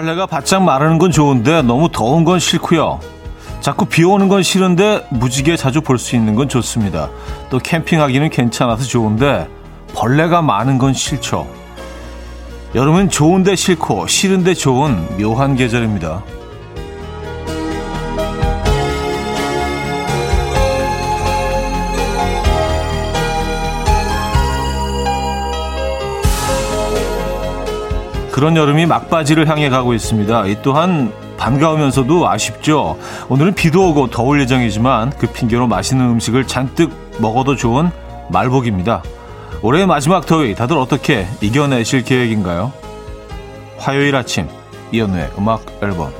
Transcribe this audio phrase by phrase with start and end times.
[0.00, 3.00] 빨래가 바짝 마르는 건 좋은데 너무 더운 건 싫고요.
[3.60, 7.10] 자꾸 비 오는 건 싫은데 무지개 자주 볼 수 있는 건 좋습니다.
[7.50, 9.46] 또 캠핑하기는 괜찮아서 좋은데
[9.94, 11.46] 벌레가 많은 건 싫죠.
[12.74, 16.22] 여름은 좋은데 싫고 싫은데 좋은 묘한 계절입니다.
[28.40, 30.46] 그런 여름이 막바지를 향해 가고 있습니다.
[30.46, 32.98] 이 또한 반가우면서도 아쉽죠.
[33.28, 36.90] 오늘은 비도 오고 더울 예정이지만 그 핑계로 맛있는 음식을 잔뜩
[37.20, 37.90] 먹어도 좋은
[38.30, 39.02] 말복입니다.
[39.60, 42.72] 올해의 마지막 더위 다들 어떻게 이겨내실 계획인가요?
[43.76, 44.48] 화요일 아침
[44.90, 46.10] 이연우의 음악 앨범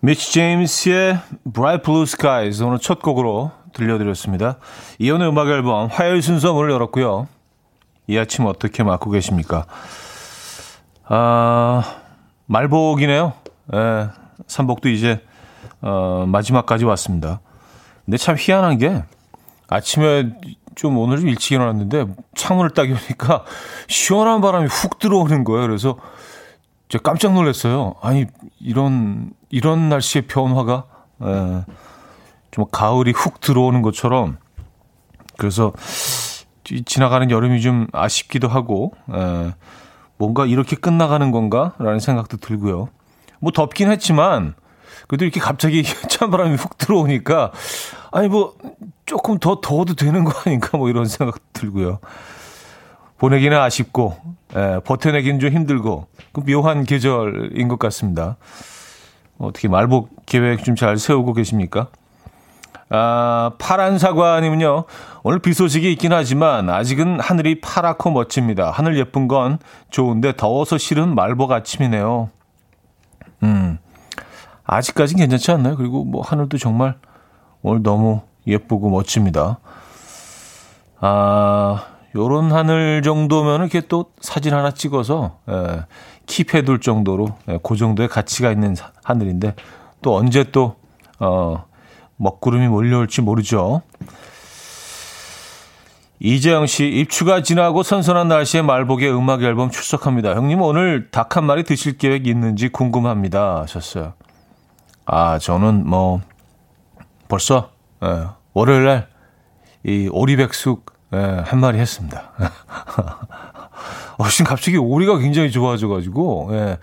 [0.00, 1.18] 미치 제임스의
[1.54, 4.58] Bright Blue Skies 오늘 첫 곡으로 들려드렸습니다.
[4.98, 7.26] 이연우의 음악 앨범 화요일 순서 문을 열었고요.
[8.08, 9.66] 이 아침 어떻게 맞고 계십니까?
[11.04, 12.00] 아,
[12.46, 13.34] 말복이네요.
[13.74, 14.08] 예,
[14.46, 15.22] 삼복도 이제,
[15.82, 17.40] 어, 마지막까지 왔습니다.
[18.06, 19.04] 근데 참 희한한 게
[19.68, 20.32] 아침에
[20.74, 23.44] 좀 오늘 좀 일찍 일어났는데 창문을 딱 여니까
[23.88, 25.66] 시원한 바람이 훅 들어오는 거예요.
[25.66, 25.98] 그래서
[26.88, 27.94] 제가 깜짝 놀랐어요.
[28.00, 28.24] 아니,
[28.58, 30.84] 이런, 이런 날씨의 변화가,
[31.24, 31.64] 예,
[32.52, 34.38] 좀 가을이 훅 들어오는 것처럼
[35.36, 35.72] 그래서
[36.84, 39.52] 지나가는 여름이 좀 아쉽기도 하고, 에,
[40.16, 42.88] 뭔가 이렇게 끝나가는 건가라는 생각도 들고요.
[43.40, 44.54] 뭐 덥긴 했지만,
[45.06, 47.52] 그래도 이렇게 갑자기 찬바람이 훅 들어오니까,
[48.10, 48.54] 아니 뭐
[49.06, 52.00] 조금 더 더워도 되는 거 아닌가 뭐 이런 생각 들고요.
[53.18, 54.16] 보내기는 아쉽고,
[54.54, 58.36] 에, 버텨내기는 좀 힘들고, 그 묘한 계절인 것 같습니다.
[59.38, 61.88] 어떻게 말복 계획 좀 잘 세우고 계십니까?
[62.90, 64.84] 아, 파란 사과님은요,
[65.22, 68.70] 오늘 비 소식이 있긴 하지만 아직은 하늘이 파랗고 멋집니다.
[68.70, 69.58] 하늘 예쁜 건
[69.90, 72.30] 좋은데 더워서 싫은 말복 아침이네요.
[73.42, 73.78] 음,
[74.64, 75.76] 아직까진 괜찮지 않나요?
[75.76, 76.96] 그리고 뭐 하늘도 정말
[77.62, 79.58] 오늘 너무 예쁘고 멋집니다.
[81.00, 81.84] 아,
[82.16, 85.84] 요런 하늘 정도면 이렇게 또 사진 하나 찍어서, 예,
[86.26, 88.74] 킵해 둘 정도로, 예, 그 정도의 가치가 있는
[89.04, 89.54] 하늘인데,
[90.00, 90.76] 또 언제 또,
[91.20, 91.67] 어,
[92.18, 93.82] 먹구름이 몰려올지 모르죠.
[96.20, 100.34] 이재영 씨, 입추가 지나고 선선한 날씨에 말복의 음악 앨범 출석합니다.
[100.34, 103.60] 형님 오늘 닭 한 마리 드실 계획 있는지 궁금합니다.
[103.62, 104.14] 하셨어요.
[105.06, 106.20] 아, 저는 뭐,
[107.28, 107.70] 벌써,
[108.02, 109.08] 예, 월요일 날,
[109.84, 112.32] 이 오리백숙, 예, 한 마리 했습니다.
[114.18, 116.78] 어, 지금 갑자기 오리가 굉장히 좋아져가지고, 예,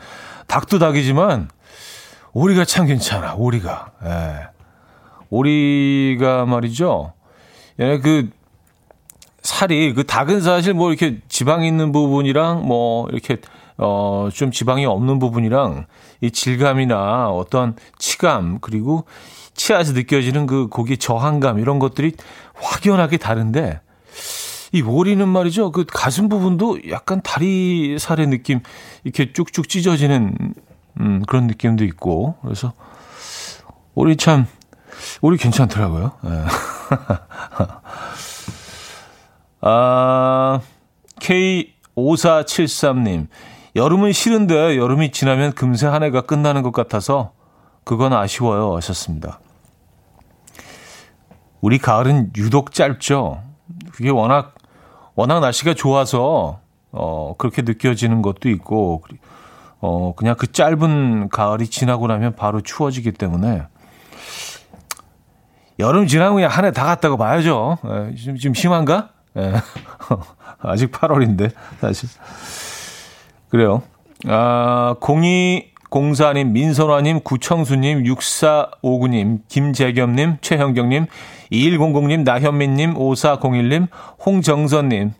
[0.48, 1.50] 닭도 닭이지만,
[2.32, 3.92] 오리가 참 괜찮아, 오리가.
[4.06, 4.55] 예.
[5.30, 7.14] 오리가 말이죠.
[7.80, 8.30] 예, 그
[9.42, 13.38] 살이 그 닭은 사실 뭐 이렇게 지방이 있는 부분이랑 뭐 이렇게
[13.78, 15.86] 어 좀 지방이 없는 부분이랑
[16.22, 19.06] 이 질감이나 어떤 치감 그리고
[19.54, 22.14] 치아에서 느껴지는 그 고기 저항감 이런 것들이
[22.56, 23.82] 확연하게 다른데
[24.74, 25.72] 이 오리는 말이죠.
[25.72, 28.60] 그 가슴 부분도 약간 다리 살의 느낌
[29.04, 30.54] 이렇게 쭉쭉 찢어지는
[31.00, 32.74] 음 그런 느낌도 있고 그래서
[33.94, 34.48] 오리 참
[35.22, 36.12] 우리 괜찮더라고요.
[36.22, 36.32] 네.
[39.62, 40.60] 아,
[41.20, 43.28] K5473님.
[43.76, 47.34] 여름은 싫은데 여름이 지나면 금세 한 해가 끝나는 것 같아서
[47.84, 48.76] 그건 아쉬워요.
[48.76, 49.40] 하셨습니다.
[51.62, 53.42] 우리 가을은 유독 짧죠.
[53.92, 54.54] 그게 워낙,
[55.16, 56.60] 워낙 날씨가 좋아서,
[56.92, 59.04] 어, 그렇게 느껴지는 것도 있고,
[59.80, 63.64] 어, 그냥 그 짧은 가을이 지나고 나면 바로 추워지기 때문에
[65.80, 67.78] 여름 지나고 그냥 한 해 다 갔다고 봐야죠.
[67.86, 69.10] 에, 좀, 좀 심한가?
[69.38, 69.54] 에.
[70.62, 71.52] 아직 8월인데,
[71.82, 72.10] 사실.
[73.50, 73.82] 그래요.
[74.28, 81.06] 아, 0204님, 민선화님, 구청수님, 6459님, 김재겸님, 최형경님,
[81.52, 83.88] 2100님, 나현민님, 5401님,
[84.26, 85.12] 홍정선님,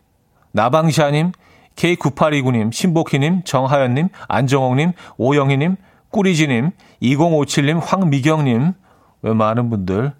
[0.52, 1.32] 나방샤님,
[1.76, 5.76] K9829님, 신복희님, 정하연님, 안정옥님, 오영희님,
[6.10, 6.70] 꾸리지님,
[7.02, 8.72] 2057님, 황미경님,
[9.20, 10.12] 많은 분들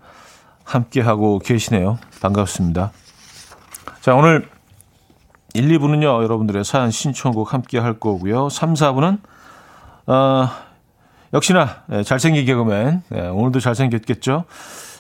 [0.67, 1.99] 함께하고 계시네요.
[2.21, 2.91] 반갑습니다.
[4.01, 4.49] 자, 오늘
[5.55, 8.49] 1, 2부는요, 여러분들의 사연 신청곡 함께 할 거고요.
[8.51, 9.19] 3, 4부는,
[10.07, 10.49] 어,
[11.33, 14.45] 역시나, 네, 잘생긴 개그맨, 네, 오늘도 잘생겼겠죠?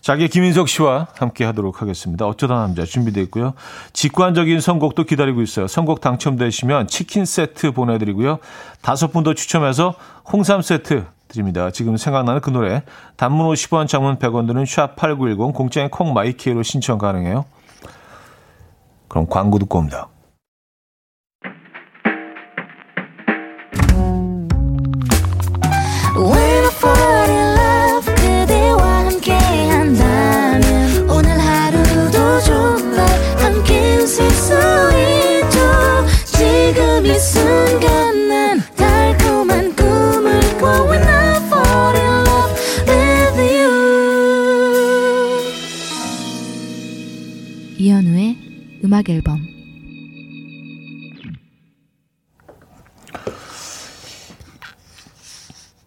[0.00, 2.26] 자기 김인석 씨와 함께 하도록 하겠습니다.
[2.26, 3.54] 어쩌다 남자 준비되어 있고요.
[3.92, 5.66] 직관적인 선곡도 기다리고 있어요.
[5.66, 8.38] 선곡 당첨되시면 치킨 세트 보내드리고요.
[8.82, 9.94] 다섯 분 더 추첨해서
[10.30, 11.70] 홍삼 세트 드립니다.
[11.70, 12.82] 지금 생각나는 그 노래
[13.16, 17.44] 단문 50원 장문 100원 드는 샵8910 공짜인 콩마이키로 신청 가능해요.
[19.08, 20.08] 그럼 광고 듣고 옵니다.
[48.86, 49.40] 음악 앨범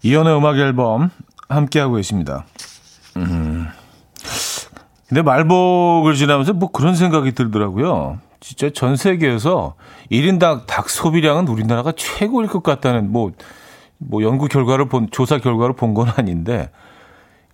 [0.04, 1.10] 이현우의 음악 앨범
[1.48, 2.46] 함께하고 계십니다.
[3.16, 3.68] 음.
[5.08, 8.20] 근데 말복을 지나면서 뭐 그런 생각이 들더라고요.
[8.42, 9.76] 진짜 전 세계에서
[10.12, 13.32] 1인당 닭 소비량은 우리나라가 최고일 것 같다는 뭐,
[13.98, 16.70] 뭐 연구 결과를 본, 조사 결과를 본 건 아닌데,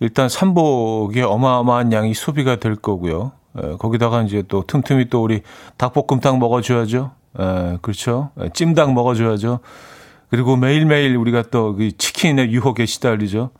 [0.00, 3.30] 일단 삼복에 어마어마한 양이 소비가 될 거고요.
[3.62, 5.42] 에, 예, 거기다가 이제 또 틈틈이 또 우리
[5.76, 7.12] 닭볶음탕 먹어줘야죠.
[7.38, 8.30] 에, 예, 그렇죠.
[8.38, 9.60] 에, 예, 찜닭 먹어줘야죠.
[10.30, 13.50] 그리고 매일매일 우리가 또 그 치킨의 유혹에 시달리죠.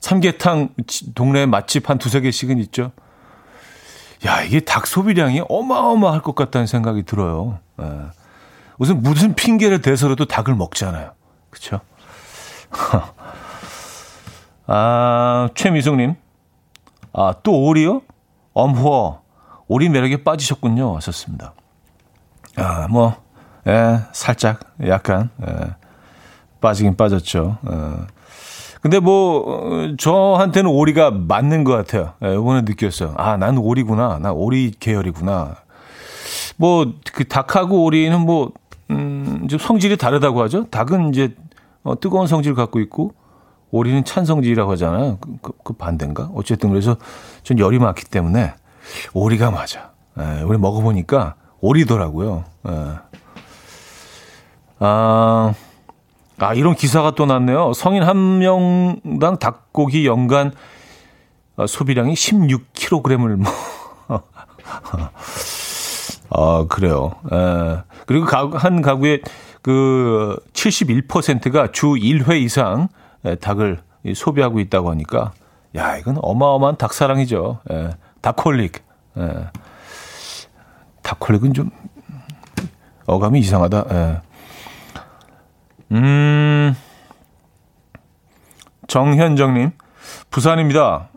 [0.00, 0.70] 삼계탕
[1.14, 2.92] 동네 맛집 한 두세 개씩은 있죠.
[4.26, 7.58] 야, 이게 닭 소비량이 어마어마할 것 같다는 생각이 들어요.
[7.80, 7.84] 에.
[8.76, 11.12] 무슨 무슨 핑계를 대서라도 닭을 먹잖아요.
[11.50, 11.80] 그렇죠?
[14.66, 16.14] 아, 최미숙 님.
[17.12, 18.02] 아, 또 오리요?
[18.54, 19.21] 엄호.
[19.72, 20.96] 오리 매력에 빠지셨군요.
[20.96, 21.54] 하셨습니다.
[22.56, 23.16] 아, 뭐,
[23.66, 25.74] 예, 살짝, 약간, 예,
[26.60, 27.56] 빠지긴 빠졌죠.
[27.70, 27.76] 예.
[28.82, 32.12] 근데 뭐, 저한테는 오리가 맞는 것 같아요.
[32.22, 33.14] 예, 이번에 느꼈어요.
[33.16, 34.18] 아, 난 오리구나.
[34.18, 35.56] 나 오리 계열이구나.
[36.58, 38.52] 뭐, 그 닭하고 오리는 뭐,
[38.90, 40.66] 음, 좀 성질이 다르다고 하죠.
[40.66, 41.34] 닭은 이제
[41.82, 43.14] 어, 뜨거운 성질을 갖고 있고,
[43.70, 45.16] 오리는 찬성질이라고 하잖아요.
[45.18, 46.30] 그, 그, 그 반대인가?
[46.34, 46.96] 어쨌든 그래서
[47.42, 48.52] 전 열이 많기 때문에
[49.12, 49.92] 오리가 맞아.
[50.18, 52.44] 에, 예, 우리 먹어보니까 오리더라고요.
[52.66, 52.70] 에.
[52.70, 52.94] 예.
[54.80, 55.54] 아,
[56.38, 57.72] 아, 이런 기사가 또 났네요.
[57.72, 60.52] 성인 한 명당 닭고기 연간
[61.56, 63.52] 어, 소비량이 16kg을 뭐.
[66.30, 67.12] 아, 그래요.
[67.30, 67.36] 에.
[67.36, 67.82] 예.
[68.06, 69.22] 그리고 한 가구의
[69.62, 72.88] 그 71%가 주 1회 이상
[73.24, 73.78] 예, 닭을
[74.14, 75.32] 소비하고 있다고 하니까
[75.76, 77.60] 야 이건 어마어마한 닭사랑이죠.
[77.70, 77.90] 예,
[78.22, 78.82] 닭콜릭.
[79.18, 79.50] 예.
[81.02, 81.70] 닭콜릭은 좀
[83.06, 83.84] 어감이 이상하다.
[83.90, 84.20] 예.
[85.92, 86.74] 음,
[88.86, 89.72] 정현정님,
[90.30, 91.08] 부산입니다.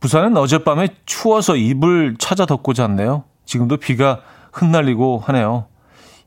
[0.00, 3.24] 부산은 어젯밤에 추워서 이불 찾아 덮고 잤네요.
[3.44, 4.22] 지금도 비가
[4.52, 5.66] 흩날리고 하네요.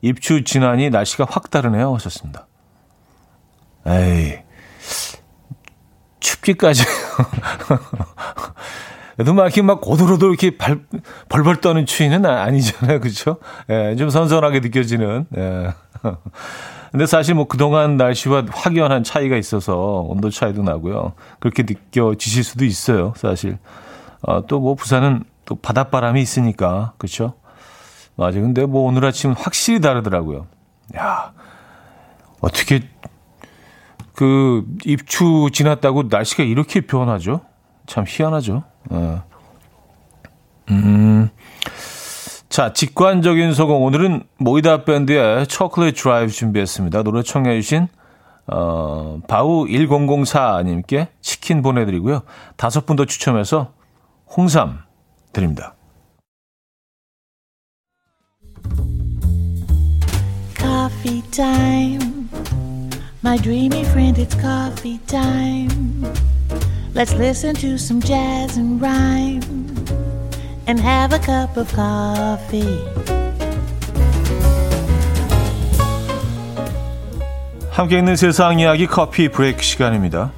[0.00, 1.94] 입추 지나니 날씨가 확 다르네요.
[1.94, 2.46] 하셨습니다.
[3.86, 4.38] 에이,
[6.20, 6.84] 춥기까지.
[9.16, 10.80] 그래도 막 이렇게 막 고도로도 이렇게 발,
[11.28, 13.00] 벌벌 떠는 추위는 아, 아니잖아요.
[13.00, 13.38] 그죠?
[13.68, 15.26] 예, 좀 선선하게 느껴지는.
[15.36, 15.74] 예.
[16.90, 21.12] 근데 사실 뭐 그동안 날씨와 확연한 차이가 있어서 온도 차이도 나고요.
[21.40, 23.14] 그렇게 느껴지실 수도 있어요.
[23.16, 23.58] 사실.
[24.22, 26.92] 어, 또뭐 부산은 또 바닷바람이 있으니까.
[26.98, 27.34] 그렇죠?
[28.14, 28.40] 맞아.
[28.40, 30.46] 근데 뭐 오늘 아침 확실히 다르더라고요.
[30.96, 31.32] 야,
[32.40, 32.82] 어떻게
[34.14, 37.40] 그 입추 지났다고 날씨가 이렇게 변하죠?
[37.86, 38.64] 참 희한하죠.
[38.90, 39.22] 어.
[40.70, 41.30] 음.
[42.48, 43.82] 자, 직관적인 소공.
[43.84, 47.02] 오늘은 모이다 밴드의 초콜릿 드라이브 준비했습니다.
[47.02, 47.88] 노래 청해주신,
[48.48, 52.22] 어, 바우 1004님께 치킨 보내드리고요.
[52.56, 53.72] 다섯 분 더 추첨해서
[54.36, 54.80] 홍삼
[55.32, 55.74] 드립니다.
[60.58, 61.22] Coffee.
[63.24, 66.04] My dreamy friend, it's coffee time.
[66.94, 69.40] Let's listen to some jazz and rhyme
[70.66, 72.84] and have a cup of coffee.
[77.70, 80.32] 함께 있는 세상 이야기 커피 브레이크 시간입니다.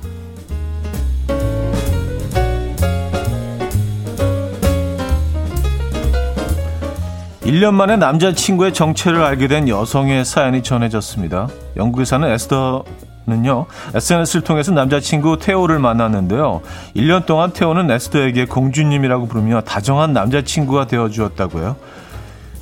[7.43, 11.49] 1년 만에 남자친구의 정체를 알게 된 여성의 사연이 전해졌습니다.
[11.77, 12.85] 영국에 사는 에스더
[13.27, 16.61] 는요, SNS를 통해서 남자친구 테오를 만났는데요.
[16.95, 21.77] 1년 동안 테오는 에스더에게 공주님이라고 부르며 다정한 남자친구가 되어주었다고요.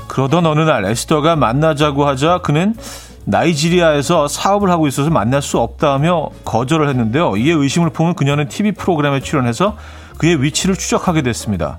[0.07, 2.77] 그러던 어느 날 에스더가 만나자고 하자 그는
[3.25, 7.37] 나이지리아에서 사업을 하고 있어서 만날 수 없다며 거절을 했는데요.
[7.37, 9.77] 이에 의심을 품은 그녀는 TV 프로그램에 출연해서
[10.19, 11.79] 그의 위치를 추적하게 됐습니다.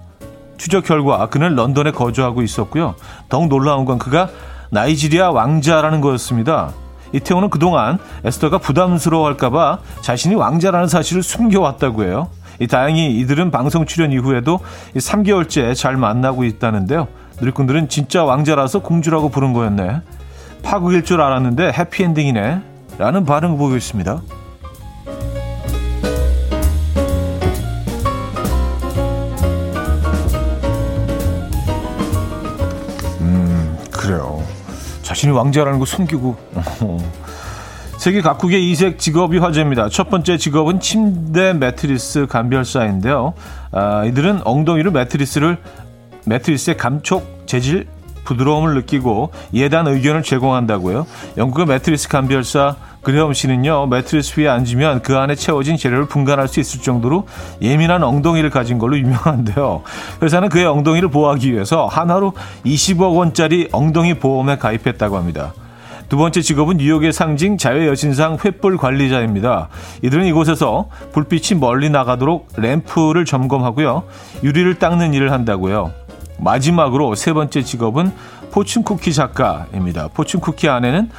[0.58, 2.96] 추적 결과 그는 런던에 거주하고 있었고요.
[3.30, 4.30] 더욱 놀라운 건 그가
[4.72, 6.72] 나이지리아 왕자라는 거였습니다.
[7.14, 12.30] 이태원은 그동안 에스더가 부담스러워할까봐 자신이 왕자라는 사실을 숨겨왔다고 해요.
[12.60, 14.60] 이 다행히 이들은 방송 출연 이후에도
[14.96, 17.08] 3개월째 잘 만나고 있다는데요.
[17.40, 20.02] 누리꾼들은 진짜 왕자라서 공주라고 부른 거였네.
[20.64, 22.62] 파국일 줄 알았는데 해피엔딩이네.
[22.98, 24.22] 라는 반응을 보이고 있습니다.
[35.14, 36.36] 자신이 왕자라는 거 숨기고.
[38.00, 39.88] 세계 각국의 이색 직업이 화제입니다.
[39.90, 43.36] 첫 번째 직업은 침대 매트리스 감별사인데요.
[43.72, 45.60] 아, 이들은 엉덩이로 매트리스를
[46.26, 47.86] 매트리스에 감촉 재질,
[48.26, 51.06] 부드러움을 느끼고 예단 의견을 제공한다고요.
[51.38, 56.82] 영국의 매트리스 감별사 그레엄 씨는요, 매트리스 위에 앉으면 그 안에 채워진 재료를 분간할 수 있을
[56.82, 57.28] 정도로
[57.62, 59.84] 예민한 엉덩이를 가진 걸로 유명한데요.
[60.22, 62.34] 회사는 그의 엉덩이를 보호하기 위해서 하나로
[62.66, 65.54] 20억 원짜리 엉덩이 보험에 가입했다고 합니다.
[66.08, 69.70] 두 번째 직업은 뉴욕의 상징 자유 여신상 횃불 관리자입니다.
[70.04, 74.04] 이들은 이곳에서 불빛이 멀리 나가도록 램프를 점검하고요.
[74.44, 75.92] 유리를 닦는 일을 한다고요.
[76.40, 78.12] 마지막으로 세 번째 직업은
[78.52, 80.10] 포춘 쿠키 작가입니다.
[80.14, 81.10] 포춘 쿠키 안에는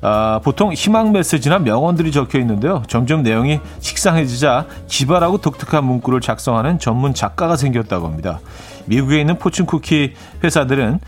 [0.00, 2.82] 아, 보통 희망 메시지나 명언들이 적혀 있는데요.
[2.86, 8.40] 점점 내용이 식상해지자 기발하고 독특한 문구를 작성하는 전문 작가가 생겼다고 합니다.
[8.86, 10.14] 미국에 있는 포춘 쿠키
[10.44, 11.00] 회사들은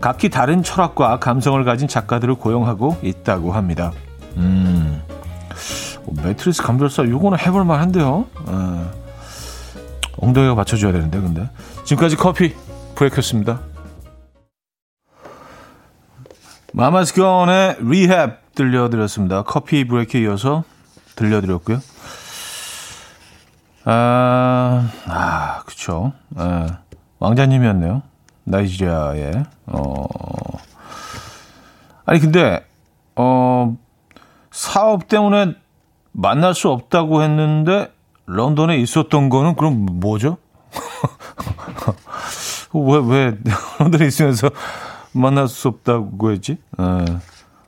[0.00, 3.92] 각기 다른 철학과 감성을 가진 작가들을 고용하고 있다고 합니다.
[4.36, 5.00] 음,
[6.24, 8.26] 매트리스 감별사 요거는 해볼 만한데요.
[8.46, 8.90] 어,
[10.18, 11.48] 엉덩이가 받쳐줘야 되는데 근데
[11.84, 12.54] 지금까지 커피
[12.96, 13.71] 브레이크였습니다.
[16.72, 19.42] 마마스건의 리헵 들려드렸습니다.
[19.42, 20.64] 커피 브레이크에 이어서
[21.16, 21.80] 들려드렸고요.
[23.84, 26.12] 아, 아 그쵸.
[26.36, 26.78] 아,
[27.18, 28.02] 왕자님이었네요.
[28.44, 29.44] 나이지리아에.
[29.66, 30.06] 어,
[32.06, 32.64] 아니, 근데,
[33.16, 33.76] 어,
[34.50, 35.54] 사업 때문에
[36.12, 37.92] 만날 수 없다고 했는데,
[38.26, 40.38] 런던에 있었던 거는 그럼 뭐죠?
[42.72, 43.38] 왜, 왜,
[43.78, 44.48] 런던에 있으면서
[45.12, 46.52] 만날 수 없다고 했지?
[46.52, 47.04] 에, 예.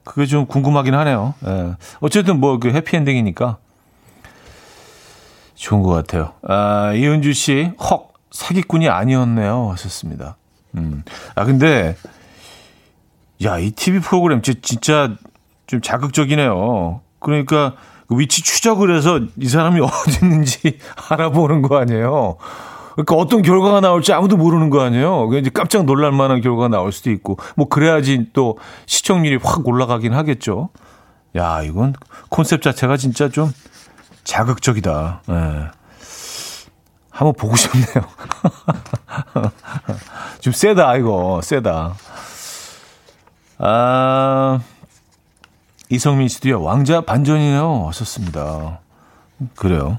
[0.05, 1.35] 그게 좀 궁금하긴 하네요.
[1.47, 1.51] 에.
[1.51, 1.77] 예.
[2.01, 3.59] 어쨌든 뭐 그 해피엔딩이니까
[5.55, 6.33] 좋은 것 같아요.
[6.47, 9.71] 아, 이은주 씨, 헉, 사기꾼이 아니었네요.
[9.73, 10.37] 하셨습니다.
[10.77, 11.05] 음.
[11.37, 11.97] 아, 근데,
[13.45, 15.15] 야, 이 TV 프로그램 진짜
[15.67, 17.01] 좀 자극적이네요.
[17.21, 17.75] 그러니까
[18.09, 22.37] 그 위치 추적을 해서 이 사람이 어디 있는지 알아보는 거 아니에요.
[22.95, 25.29] 그러니까 어떤 결과가 나올지 아무도 모르는 거 아니에요.
[25.35, 30.69] 이제 깜짝 놀랄 만한 결과가 나올 수도 있고, 뭐 그래야지 또 시청률이 확 올라가긴 하겠죠.
[31.37, 31.95] 야, 이건
[32.29, 33.53] 콘셉트 자체가 진짜 좀
[34.23, 35.23] 자극적이다.
[35.29, 35.35] 예.
[37.11, 38.07] 한번 보고 싶네요.
[40.41, 41.41] 좀 세다, 이거.
[41.43, 41.95] 세다.
[43.59, 44.61] 아,
[45.91, 47.87] 이성민 씨도요, 왕자 반전이네요.
[47.89, 48.81] 하셨습니다.
[49.57, 49.99] 그래요.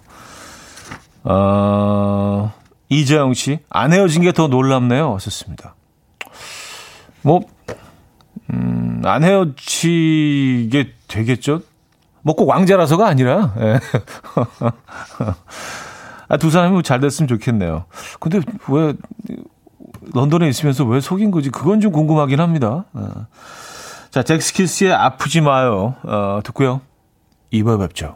[1.23, 2.53] 어,
[2.89, 5.13] 이재영 씨, 안 헤어진 게 더 놀랍네요.
[5.15, 5.75] 하셨습니다.
[7.21, 7.41] 뭐,
[8.53, 11.61] 음, 안 헤어지게 되겠죠?
[12.21, 13.79] 뭐 꼭 왕자라서가 아니라, 예.
[16.27, 17.85] 아, 두 사람이 잘 됐으면 좋겠네요.
[18.19, 18.93] 근데 왜,
[20.13, 21.49] 런던에 있으면서 왜 속인 거지?
[21.51, 22.85] 그건 좀 궁금하긴 합니다.
[22.97, 23.01] 예.
[24.11, 25.95] 자, 잭스키스의 아프지 마요.
[26.03, 26.81] 어, 듣고요.
[27.53, 28.15] 2부에 뵙죠.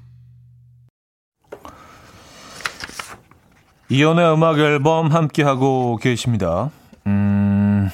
[3.91, 6.71] 이연의 음악 앨범 함께하고 계십니다.
[7.07, 7.89] 음,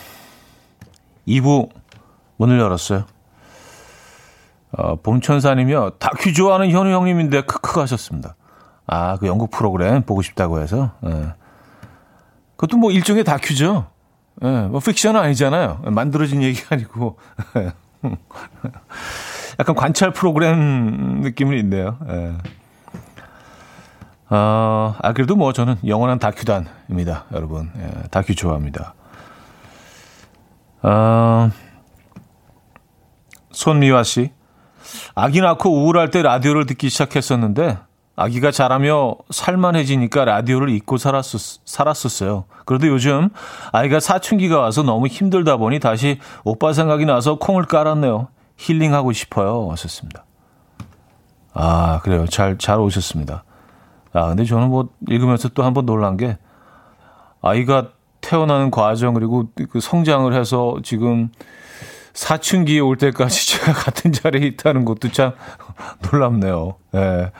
[1.27, 1.69] 2부
[2.35, 3.05] 문을 열었어요.
[4.73, 5.93] 어, 봄천사님이요.
[5.97, 8.35] 다큐 좋아하는 현우 형님인데 크크 하셨습니다.
[8.85, 10.91] 아, 그 영국 프로그램 보고 싶다고 해서.
[11.03, 11.33] 예.
[12.57, 13.87] 그것도 뭐 일종의 다큐죠.
[14.43, 15.81] 예, 뭐 픽션은 아니잖아요.
[15.85, 17.17] 만들어진 얘기가 아니고.
[19.59, 21.97] 약간 관찰 프로그램 느낌은 있네요.
[22.07, 22.35] 예.
[24.29, 27.71] 어, 아, 그래도 뭐 저는 영원한 다큐단입니다, 여러분.
[27.77, 28.93] 예, 다큐 좋아합니다.
[30.83, 31.49] 어,
[33.51, 34.31] 손미화 씨.
[35.15, 37.77] 아기 낳고 우울할 때 라디오를 듣기 시작했었는데,
[38.17, 42.45] 아기가 자라며 살만해지니까 라디오를 잊고 살았었, 살았었어요.
[42.65, 43.29] 그래도 요즘
[43.71, 48.27] 아이가 사춘기가 와서 너무 힘들다 보니 다시 오빠 생각이 나서 콩을 깔았네요.
[48.57, 49.67] 힐링하고 싶어요.
[49.67, 50.25] 왔었습니다.
[51.53, 52.25] 아, 그래요.
[52.25, 53.43] 잘, 잘 오셨습니다.
[54.17, 56.37] 아, 근데 저는 뭐 읽으면서 또 한 번 놀란 게
[57.41, 57.89] 아이가
[58.21, 61.29] 태어나는 과정 그리고 그 성장을 해서 지금
[62.13, 65.33] 사춘기에 올 때까지 제가 같은 자리에 있다는 것도 참
[66.11, 66.75] 놀랍네요.
[66.91, 67.31] 네.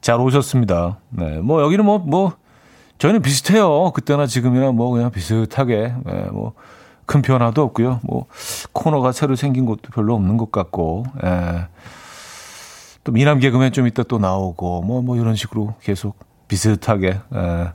[0.00, 0.98] 잘 오셨습니다.
[1.10, 1.38] 네.
[1.38, 2.32] 뭐 여기는 뭐, 뭐,
[2.98, 3.90] 저희는 비슷해요.
[3.92, 5.94] 그때나 지금이나 뭐 그냥 비슷하게.
[6.04, 6.12] 네.
[6.32, 6.52] 뭐,
[7.06, 8.00] 큰 변화도 없고요.
[8.04, 8.26] 뭐,
[8.72, 11.04] 코너가 새로 생긴 것도 별로 없는 것 같고.
[11.24, 11.66] 예.
[13.04, 16.16] 또 미남 개그맨 좀 이따 또 나오고 뭐, 뭐 이런 식으로 계속
[16.48, 17.72] 비슷하게 에,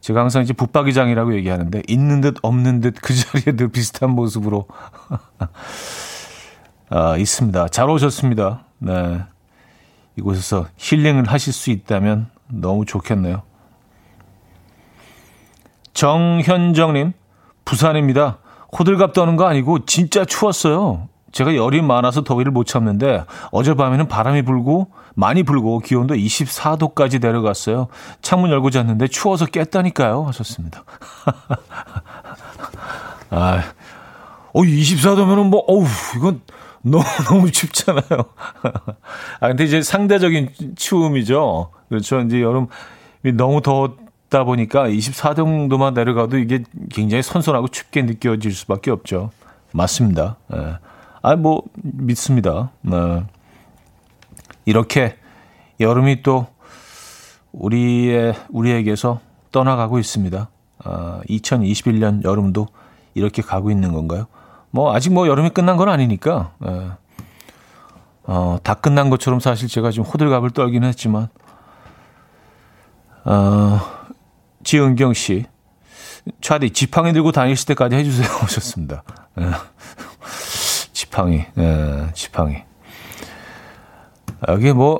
[0.00, 4.66] 제가 항상 이제 붙박이장이라고 얘기하는데 있는 듯 없는 듯 그 자리에 늘 비슷한 모습으로
[6.90, 7.68] 아, 있습니다.
[7.68, 8.64] 잘 오셨습니다.
[8.78, 9.20] 네.
[10.16, 13.42] 이곳에서 힐링을 하실 수 있다면 너무 좋겠네요.
[15.94, 17.12] 정현정님,
[17.64, 18.38] 부산입니다.
[18.76, 21.08] 호들갑 떠는 거 아니고 진짜 추웠어요.
[21.32, 27.88] 제가 열이 많아서 더위를 못 참는데 어젯밤에는 바람이 불고 많이 불고 기온도 24도까지 내려갔어요.
[28.22, 30.24] 창문 열고 잤는데 추워서 깼다니까요.
[30.24, 30.84] 하셨습니다.
[33.30, 33.62] 아,
[34.52, 35.84] 어, 24도면은 뭐, 어우,
[36.16, 36.40] 이건
[36.82, 38.24] 너무, 너무 춥잖아요.
[39.40, 41.70] 아, 근데 이제 상대적인 추움이죠.
[41.88, 42.20] 그렇죠.
[42.20, 42.68] 이제 여름이
[43.34, 49.30] 너무 더웠다 보니까 24도 정도만 내려가도 이게 굉장히 선선하고 춥게 느껴질 수밖에 없죠.
[49.72, 50.36] 맞습니다.
[50.54, 50.78] 예.
[51.22, 52.70] 아, 뭐, 믿습니다.
[52.80, 53.24] 네.
[54.64, 55.16] 이렇게
[55.78, 56.46] 여름이 또
[57.52, 59.20] 우리의, 우리에게서
[59.52, 60.48] 떠나가고 있습니다.
[60.84, 62.68] 아, 2021년 여름도
[63.14, 64.26] 이렇게 가고 있는 건가요?
[64.70, 66.90] 뭐, 아직 뭐 여름이 끝난 건 아니니까, 예.
[68.24, 71.28] 어, 다 끝난 것처럼 사실 제가 지금 호들갑을 떨기는 했지만,
[73.24, 73.80] 어,
[74.62, 75.46] 지은경 씨,
[76.40, 79.02] 차디 지팡이 들고 다니실 때까지 해주세요 하셨습니다.
[81.00, 81.00] 예.
[81.00, 82.62] 지팡이, 예, 지팡이.
[84.48, 84.98] 여기 뭐,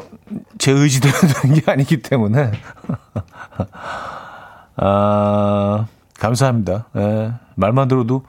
[0.59, 2.53] 제 의지대로 되는 게 아니기 때문에.
[4.77, 5.87] 아,
[6.19, 6.87] 감사합니다.
[6.97, 8.25] 예, 말만 들어도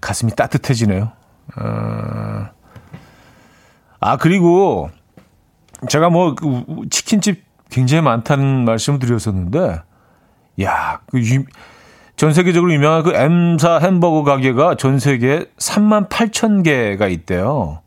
[0.00, 1.12] 가슴이 따뜻해지네요.
[1.56, 2.50] 아,
[4.00, 4.90] 아 그리고
[5.88, 9.82] 제가 뭐, 그 치킨집 굉장히 많다는 말씀을 드렸었는데,
[10.62, 11.44] 야, 그 유,
[12.20, 17.80] 전 세계적으로 유명한 그 M사 햄버거 가게가 전 세계에 3만 8천 개가 있대요.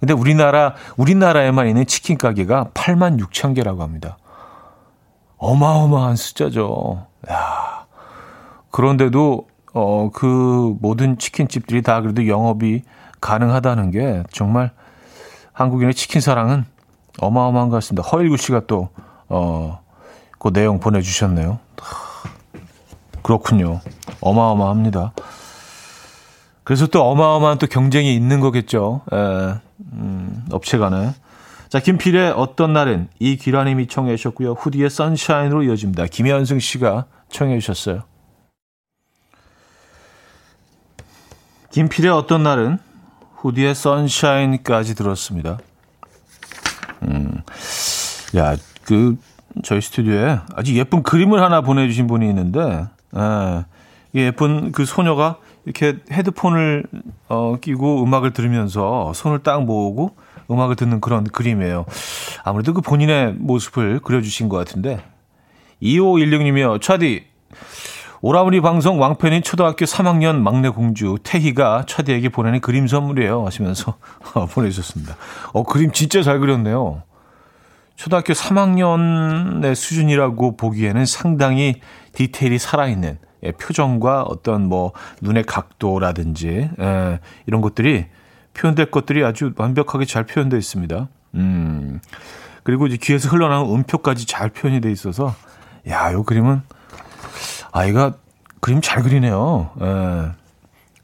[0.00, 4.18] 근데 우리나라, 우리나라에만 있는 치킨 가게가 8만 6천 개라고 합니다.
[5.36, 7.06] 어마어마한 숫자죠.
[7.30, 7.86] 야
[8.72, 12.82] 그런데도, 어, 그 모든 치킨집들이 다 그래도 영업이
[13.20, 14.72] 가능하다는 게 정말
[15.52, 16.64] 한국인의 치킨 사랑은
[17.20, 18.02] 어마어마한 것 같습니다.
[18.08, 18.88] 허일구 씨가 또,
[19.28, 19.78] 어,
[20.40, 21.60] 그 내용 보내주셨네요.
[23.22, 23.80] 그렇군요.
[24.20, 25.12] 어마어마합니다.
[26.64, 29.02] 그래서 또 어마어마한 또 경쟁이 있는 거겠죠.
[29.12, 29.16] 에,
[29.92, 31.14] 음, 업체 간에.
[31.68, 34.52] 자, 김필의 어떤 날은 이귀라님이 청해 주셨고요.
[34.52, 36.06] 후디의 선샤인으로 이어집니다.
[36.06, 38.02] 김현승 씨가 청해 주셨어요.
[41.70, 42.78] 김필의 어떤 날은
[43.36, 45.58] 후디의 선샤인까지 들었습니다.
[47.02, 47.42] 음,
[48.36, 49.16] 야, 그,
[49.62, 53.64] 저희 스튜디오에 아주 예쁜 그림을 하나 보내주신 분이 있는데, 예,
[54.20, 56.84] 예쁜 그 소녀가 이렇게 헤드폰을
[57.28, 60.16] 어, 끼고 음악을 들으면서 손을 딱 모으고
[60.50, 61.86] 음악을 듣는 그런 그림이에요.
[62.42, 65.02] 아무래도 그 본인의 모습을 그려주신 것 같은데
[65.82, 66.80] 2516님이요.
[66.80, 67.24] 차디
[68.22, 73.96] 오라버니 방송 왕팬인 초등학교 3학년 막내 공주 태희가 차디에게 보내는 그림 선물이에요 하시면서
[74.52, 75.16] 보내주셨습니다.
[75.52, 77.02] 어 그림 진짜 잘 그렸네요.
[77.96, 81.80] 초등학교 3학년의 수준이라고 보기에는 상당히
[82.12, 84.92] 디테일이 살아있는 예, 표정과 어떤 뭐
[85.22, 88.06] 눈의 각도라든지 예, 이런 것들이
[88.54, 91.08] 표현될 것들이 아주 완벽하게 잘 표현되어 있습니다.
[91.34, 92.00] 음.
[92.62, 95.34] 그리고 이제 귀에서 흘러나오는 음표까지 잘 표현이 돼 있어서
[95.88, 96.62] 야, 요 그림은
[97.72, 98.14] 아이가
[98.60, 99.70] 그림 잘 그리네요.
[99.80, 100.32] 예.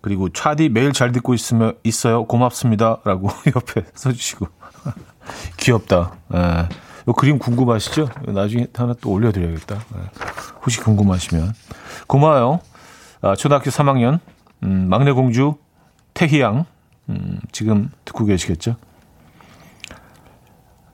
[0.00, 2.26] 그리고 차디 매일 잘 듣고 있으면 있어요.
[2.26, 4.46] 고맙습니다라고 옆에 써 주시고
[5.56, 6.12] 귀엽다.
[6.34, 6.68] 예.
[7.08, 8.08] 이 그림 궁금하시죠?
[8.26, 9.74] 나중에 하나 또 올려드려야겠다.
[9.76, 10.00] 네.
[10.62, 11.54] 혹시 궁금하시면.
[12.06, 12.60] 고마워요.
[13.22, 14.18] 아, 초등학교 3학년,
[14.64, 15.54] 음, 막내 공주,
[16.14, 16.64] 태희양,
[17.08, 18.76] 음, 지금 듣고 계시겠죠?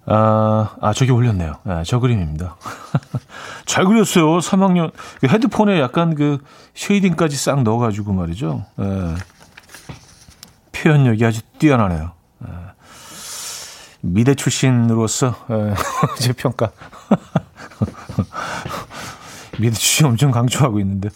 [0.04, 1.54] 아, 아, 저기 올렸네요.
[1.64, 2.56] 아, 저 그림입니다.
[3.64, 4.38] 잘 그렸어요.
[4.38, 4.92] 3학년.
[5.20, 6.38] 그 헤드폰에 약간 그
[6.74, 8.64] 쉐이딩까지 싹 넣어가지고 말이죠.
[8.80, 9.14] 예.
[10.72, 12.12] 표현력이 아주 뛰어나네요.
[14.04, 14.08] 예.
[14.08, 15.34] 미대 출신으로서
[16.18, 16.70] 제 평가
[19.58, 21.08] 미대 출신 엄청 강조하고 있는데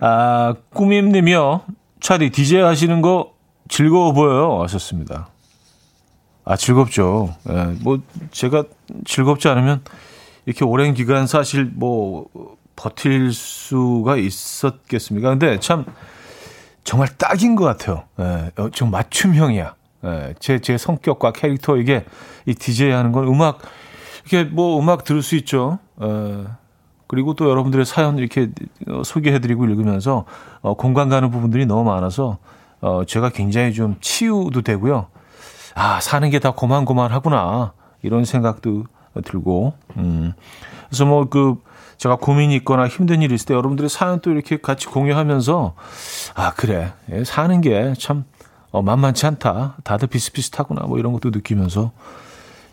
[0.00, 1.62] 아 꾸밈님이요
[2.00, 3.32] 차디 DJ 하시는 거
[3.68, 5.28] 즐거워 보여요 하셨습니다.
[6.44, 7.34] 아 즐겁죠.
[7.48, 8.00] 예, 뭐
[8.32, 8.64] 제가
[9.04, 9.82] 즐겁지 않으면
[10.46, 12.26] 이렇게 오랜 기간 사실 뭐
[12.74, 15.30] 버틸 수가 있었겠습니까?
[15.30, 15.84] 근데 참
[16.82, 18.04] 정말 딱인 것 같아요.
[18.18, 19.74] 예, 어, 좀 맞춤형이야.
[20.04, 22.04] 예, 제, 제 성격과 캐릭터, 이게,
[22.46, 23.58] 이 DJ 하는 건 음악,
[24.26, 25.78] 이렇게 뭐 음악 들을 수 있죠.
[26.02, 26.44] 예,
[27.06, 28.48] 그리고 또 여러분들의 사연 이렇게
[29.04, 30.24] 소개해드리고 읽으면서,
[30.60, 32.38] 어, 공감 가는 부분들이 너무 많아서,
[32.80, 35.06] 어, 제가 굉장히 좀 치유도 되고요.
[35.74, 37.72] 아, 사는 게 다 고만고만하구나.
[38.02, 38.84] 이런 생각도
[39.24, 40.32] 들고, 음.
[40.88, 41.56] 그래서 뭐 그,
[41.98, 45.74] 제가 고민이 있거나 힘든 일이 있을 때 여러분들의 사연 또 이렇게 같이 공유하면서
[46.34, 48.24] 아 그래 예, 사는 게 참
[48.72, 49.76] 어, 만만치 않다.
[49.84, 51.92] 다들 비슷비슷하구나 뭐 이런 것도 느끼면서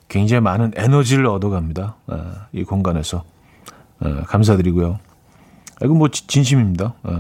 [0.07, 1.95] 굉장히 많은 에너지를 얻어갑니다.
[2.11, 3.23] 예, 이 공간에서
[4.03, 4.97] 예, 감사드리고요.
[5.83, 6.93] 이건 뭐 진심입니다.
[7.09, 7.11] 예.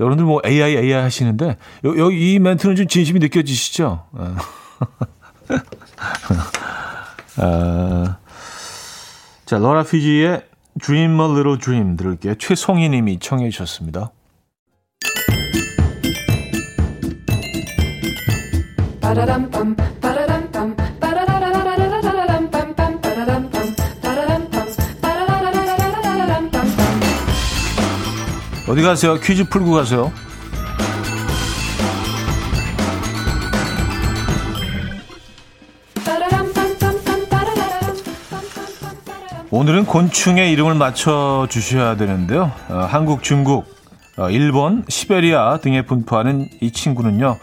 [0.00, 4.04] 여러분들 뭐 AI AI 하시는데 여기 이 멘트는 좀 진심이 느껴지시죠?
[4.18, 5.54] 예.
[7.42, 8.16] 아,
[9.44, 10.46] 자 로라 퓨지의
[10.80, 12.36] Dream a Little Dream 들을게요.
[12.36, 14.12] 최송희 님이 청해 주셨습니다.
[28.72, 29.20] 어디 가세요?
[29.20, 30.10] 퀴즈 풀고 가세요.
[39.50, 42.50] 오늘은 곤충의 이름을 맞춰 주셔야 되는데요.
[42.70, 43.66] 어, 한국, 중국,
[44.16, 47.36] 어, 일본, 시베리아 등에 분포하는 이 친구는요.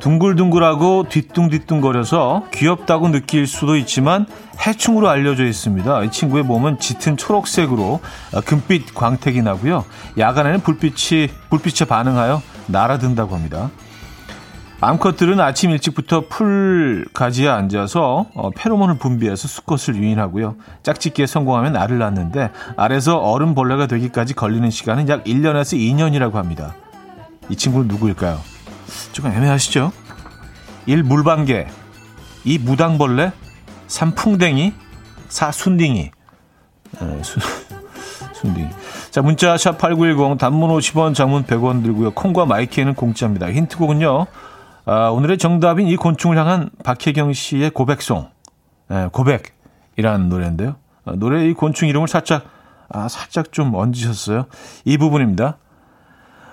[0.00, 4.26] 둥글둥글하고 뒤뚱뒤뚱거려서 귀엽다고 느낄 수도 있지만
[4.66, 6.04] 해충으로 알려져 있습니다.
[6.04, 8.00] 이 친구의 몸은 짙은 초록색으로
[8.34, 9.84] 어, 금빛 광택이 나고요.
[10.18, 13.70] 야간에는 불빛이 불빛에 반응하여 날아든다고 합니다.
[14.82, 20.56] 암컷들은 아침 일찍부터 풀 가지에 앉아서 어, 페로몬을 분비해서 수컷을 유인하고요.
[20.82, 26.74] 짝짓기에 성공하면 알을 낳는데 알에서 어른 벌레가 되기까지 걸리는 시간은 약 1년에서 2년이라고 합니다.
[27.50, 28.40] 이 친구는 누구일까요?
[29.12, 29.92] 조금 애매하시죠?
[30.86, 31.02] 1.
[31.02, 31.66] 물방개
[32.44, 32.58] 2.
[32.58, 33.32] 무당벌레
[33.86, 34.14] 3.
[34.14, 34.72] 풍뎅이
[35.28, 35.52] 4.
[35.52, 36.10] 순딩이
[37.00, 37.42] 네, 순,
[38.34, 38.68] 순딩이
[39.10, 42.12] 자 문자 샵 8910 단문 50원 장문 100원 들고요.
[42.12, 43.50] 콩과 마이키에는 공짜입니다.
[43.50, 44.26] 힌트곡은요.
[44.86, 48.28] 아, 오늘의 정답인 이 곤충을 향한 박혜경 씨의 고백송,
[48.88, 50.76] 네, 고백이라는 노래인데요.
[51.04, 52.44] 아, 노래 이 곤충 이름을 살짝,
[52.88, 54.46] 아, 살짝 좀 얹으셨어요.
[54.84, 55.58] 이 부분입니다.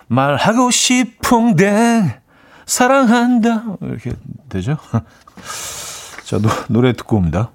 [0.08, 2.22] 말하고 싶은데,
[2.68, 3.64] 사랑한다.
[3.82, 4.14] 이렇게
[4.50, 4.78] 되죠?
[6.26, 7.52] 자, 노, 노래 듣고 옵니다.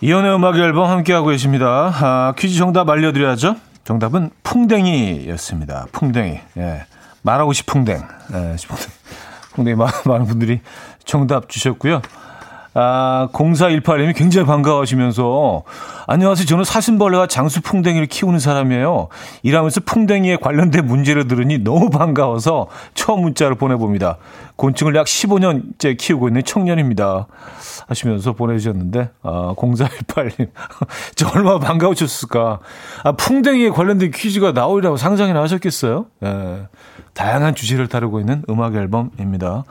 [0.00, 1.92] 이연의 음악 앨범 함께하고 계십니다.
[1.92, 3.56] 아, 퀴즈 정답 알려드려야죠.
[3.84, 5.86] 정답은 풍뎅이였습니다.
[5.92, 6.38] 풍뎅이.
[6.56, 6.86] 예.
[7.22, 8.00] 말하고 싶풍뎅.
[8.32, 8.56] 예,
[9.54, 9.76] 풍뎅이.
[9.76, 10.60] 많은 분들이
[11.04, 12.00] 정답 주셨고요.
[12.80, 15.64] 아, 0418님이 굉장히 반가워하시면서,
[16.06, 16.46] 안녕하세요.
[16.46, 19.08] 저는 사슴벌레와 장수풍뎅이를 키우는 사람이에요.
[19.42, 24.18] 일하면서 풍뎅이에 관련된 문제를 들으니 너무 반가워서 처음 문자를 보내봅니다.
[24.54, 27.26] 곤충을 약 15년째 키우고 있는 청년입니다.
[27.88, 30.48] 하시면서 보내주셨는데, 아, 0418님.
[31.16, 32.60] 저 얼마나 반가우셨을까.
[33.02, 36.06] 아, 풍뎅이에 관련된 퀴즈가 나오리라고 상상이나 하셨겠어요?
[36.22, 36.68] 예.
[37.14, 39.64] 다양한 주제를 다루고 있는 음악 앨범입니다.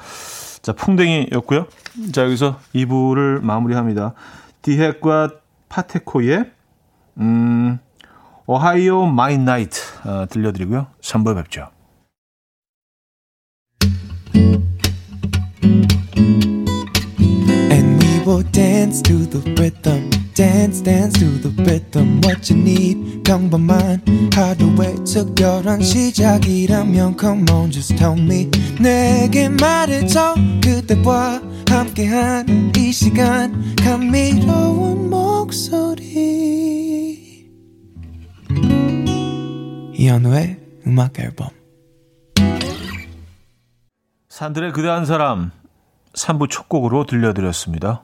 [0.62, 1.68] 자, 풍뎅이였고요.
[2.12, 4.14] 자, 여기서 2부를 마무리합니다.
[4.62, 5.32] 디핵과
[5.70, 6.52] 파테코의
[7.20, 7.80] 음,
[8.46, 10.88] OHAYO MY NIGHT 어, 들려드리고요.
[11.02, 11.70] 3부에 뵙죠.
[18.58, 20.17] Dance to the rhythm.
[20.38, 23.24] Dance dance to the rhythm what you need.
[23.24, 28.48] 평범한 하루의 특별한 시작이라면 come on just tell me.
[28.80, 33.76] 내게 말해줘 그대와 함께한 이 시간.
[33.78, 36.06] 감미로운 목소리.
[39.96, 41.50] 이현우의 음악 앨범.
[44.30, 45.50] 산들의 그대 한 사람
[46.14, 48.04] 3부 첫 곡으로 들려드렸습니다.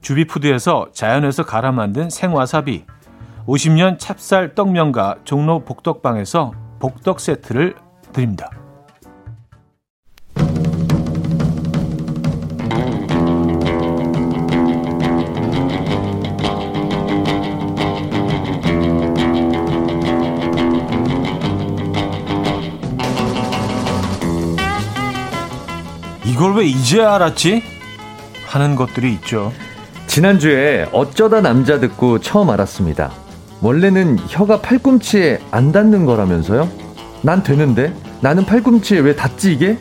[0.00, 2.84] 주비푸드에서 자연에서 갈아 만든 생와사비
[3.46, 7.74] 50년 찹쌀 떡면과 종로 복덕방에서 복덕 세트를
[8.12, 8.50] 드립니다.
[26.24, 27.62] 이걸 왜 이제 알았지?
[28.46, 29.52] 하는 것들이 있죠.
[30.14, 33.12] 지난주에 어쩌다 남자 듣고 처음 알았습니다.
[33.60, 36.68] 원래는 혀가 팔꿈치에 안 닿는 거라면서요?
[37.22, 37.94] 난 되는데?
[38.20, 39.78] 나는 팔꿈치에 왜 닿지 이게?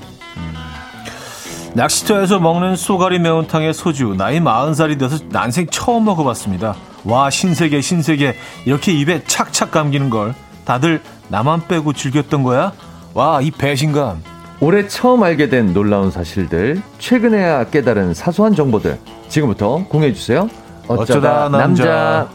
[1.74, 6.76] 낚시터에서 먹는 쏘가리 매운탕에 소주 나이 마흔 살이 돼서 난생 처음 먹어봤습니다.
[7.06, 12.72] 와 신세계 신세계 이렇게 입에 착착 감기는 걸 다들 나만 빼고 즐겼던 거야?
[13.16, 14.22] 와 이 배신감
[14.62, 20.50] 올해 처음 알게 된 놀라운 사실들 최근에야 깨달은 사소한 정보들 지금부터 공유해 주세요.
[20.88, 21.04] 어쩌다,
[21.46, 21.86] 어쩌다 남자.
[21.86, 22.30] 남자.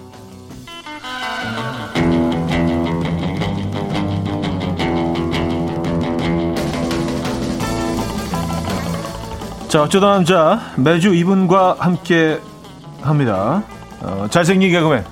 [9.69, 12.41] 자, 어쩌다 남자 매주 이분과 함께
[13.03, 13.63] 합니다.
[14.01, 15.05] 어, 잘생긴 개그맨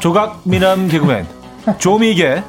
[0.00, 1.26] 조각 미남 개그맨
[1.78, 2.42] 조미개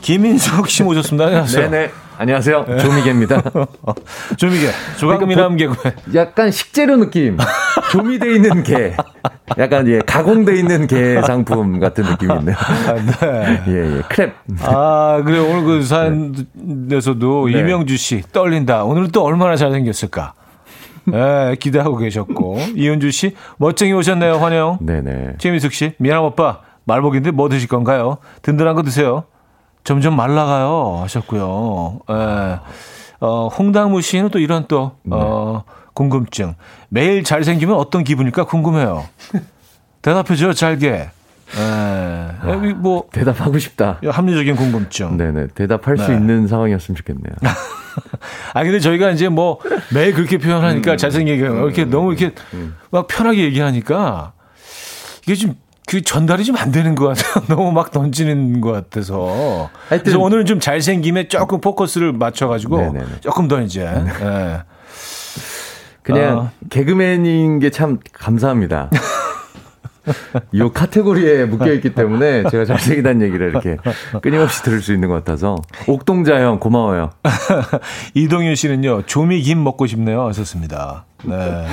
[0.00, 1.26] 김인석 씨 모셨습니다.
[1.26, 1.70] 안녕하세요.
[1.70, 1.90] 네네.
[2.24, 2.66] 안녕하세요.
[2.68, 2.76] 네.
[2.76, 3.42] 조미개입니다.
[4.36, 4.66] 조미개.
[4.98, 5.74] 조각미남 개그.
[6.14, 7.38] 약간 식재료 느낌.
[7.90, 8.94] 조미돼 있는 개.
[9.56, 12.56] 약간 예 가공돼 있는 게 상품 같은 느낌이 있네요.
[12.58, 13.62] 아, 네.
[13.68, 14.00] 예, 예.
[14.02, 14.32] 크랩.
[14.60, 17.58] 아, 그래 오늘 그 사연에서도 네.
[17.58, 18.84] 이명주 씨 떨린다.
[18.84, 20.34] 오늘 또 얼마나 잘생겼을까?
[21.06, 24.34] 네, 기대하고 계셨고 이은주 씨 멋쟁이 오셨네요.
[24.34, 24.76] 환영.
[24.82, 25.36] 네네.
[25.38, 28.18] 최미숙 씨 미남 오빠 말복인데 뭐 드실 건가요?
[28.42, 29.24] 든든한 거 드세요.
[29.84, 32.00] 점점 말라가요 하셨고요.
[32.10, 32.58] 예.
[33.20, 35.16] 어, 홍당무 씨는 또 이런 또 네.
[35.16, 35.64] 어,
[35.94, 36.54] 궁금증.
[36.88, 39.04] 매일 잘생기면 어떤 기분일까 궁금해요.
[40.02, 41.10] 대답해줘요, 잘게.
[41.56, 41.60] 예.
[42.42, 44.00] 아, 뭐 대답하고 싶다.
[44.04, 45.16] 합리적인 궁금증.
[45.16, 45.48] 네네.
[45.48, 46.04] 대답할 네.
[46.04, 47.34] 수 있는 상황이었으면 좋겠네요.
[48.54, 49.58] 아 근데 저희가 이제 뭐
[49.92, 52.76] 매일 그렇게 표현하니까 음, 잘생기게 음, 이렇게 음, 너무 이렇게 음.
[52.90, 54.32] 막 편하게 얘기하니까
[55.24, 55.54] 이게 좀
[55.90, 57.44] 그 전달이 좀 안 되는 것 같아요.
[57.50, 59.68] 너무 막 던지는 것 같아서.
[59.88, 63.06] 하여튼, 그래서 오늘은 좀 잘생김에 조금 포커스를 맞춰가지고 네네네.
[63.20, 63.84] 조금 더 이제.
[63.84, 64.58] 네.
[66.02, 66.50] 그냥 어.
[66.70, 68.90] 개그맨인 게 참 감사합니다.
[70.52, 73.76] 이 카테고리에 묶여 있기 때문에 제가 잘생기다는 얘기를 이렇게
[74.22, 75.56] 끊임없이 들을 수 있는 것 같아서.
[75.88, 77.10] 옥동자 형, 고마워요.
[78.14, 80.26] 이동윤 씨는요, 조미 김 먹고 싶네요.
[80.28, 81.04] 하셨습니다.
[81.24, 81.66] 네.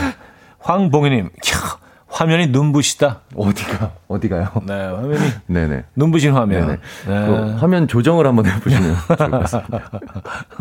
[0.59, 1.77] 황봉희님, 캬.
[2.09, 3.19] 화면이 눈부시다.
[3.35, 4.47] 어디가 어디가요?
[4.65, 6.61] 네, 화면이 네네 눈부신 화면.
[6.61, 6.77] 네네.
[7.07, 7.27] 네.
[7.27, 9.91] 그 화면 조정을 한번 해보시면 좋을 것 같습니다.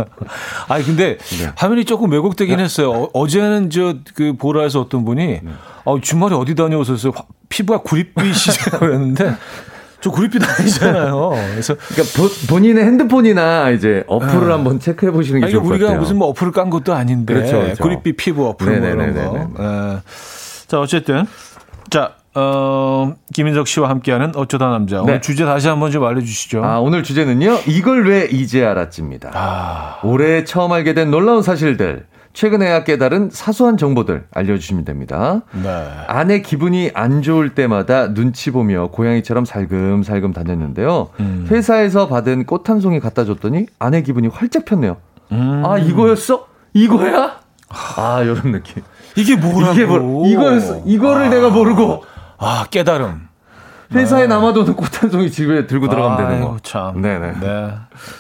[0.69, 1.51] 아니 근데 네.
[1.57, 2.65] 화면이 조금 왜곡되긴 네.
[2.65, 3.09] 했어요.
[3.13, 5.43] 어, 제는 저 그 보라에서 어떤 분이 네.
[5.85, 7.13] 어, 주말에 어디 다녀오셨어요?
[7.49, 9.35] 피부가 구릿빛이라고 그랬는데
[10.01, 11.31] 저 구릿빛 아니잖아요.
[11.53, 14.53] 그래서 그러니까 보, 본인의 핸드폰이나 이제 어플을 네.
[14.53, 15.87] 한번 체크해 보시는 게 아니, 좋을 것 같아요.
[15.87, 17.83] 우리가 무슨 뭐 어플을 깐 것도 아닌데 그렇죠, 그렇죠.
[17.83, 19.33] 구릿빛 피부 어플 뭐 이런 거.
[19.63, 19.99] 네.
[20.69, 21.25] 자, 어쨌든.
[21.91, 25.01] 자, 어, 김인석 씨와 함께하는 어쩌다 남자.
[25.01, 25.21] 오늘 네.
[25.21, 26.65] 주제 다시 한번 좀 알려주시죠.
[26.65, 27.61] 아, 오늘 주제는요.
[27.69, 29.31] 이걸 왜 이제 알았지입니다.
[29.35, 29.99] 아.
[30.03, 32.07] 올해 처음 알게 된 놀라운 사실들.
[32.35, 35.41] 최근에야 깨달은 사소한 정보들 알려주시면 됩니다.
[35.53, 35.87] 네.
[36.07, 41.09] 아내 기분이 안 좋을 때마다 눈치 보며 고양이처럼 살금살금 다녔는데요.
[41.21, 41.47] 음.
[41.51, 44.99] 회사에서 받은 꽃 한 송이 갖다 줬더니 아내 기분이 활짝 폈네요.
[45.33, 45.63] 음.
[45.65, 46.47] 아, 이거였어?
[46.75, 47.41] 이거야?
[47.71, 48.83] 아, 요런 느낌.
[49.17, 49.73] 이게 뭐라고?
[49.75, 52.05] 이게 뭐, 이걸 이거를 아, 내가 모르고
[52.39, 53.27] 아 깨달음.
[53.93, 54.27] 회사에 네.
[54.27, 56.57] 남아도는 꽃한 송이 집에 들고 들어가면 되는 거.
[56.65, 57.01] 참.
[57.01, 57.35] 네네.
[57.41, 57.75] 네.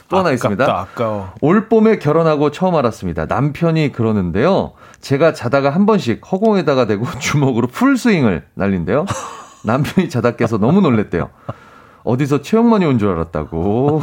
[0.08, 0.64] 또 하나 있습니다.
[0.64, 1.32] 아까워.
[1.40, 3.26] 올 봄에 결혼하고 처음 알았습니다.
[3.26, 4.72] 남편이 그러는데요.
[5.00, 9.06] 제가 자다가 한 번씩 허공에다가 대고 주먹으로 풀스윙을 날린대요.
[9.64, 11.30] 남편이 자다 깨서 너무 놀랬대요.
[12.04, 14.00] 어디서 체험만이 온 줄 알았다고.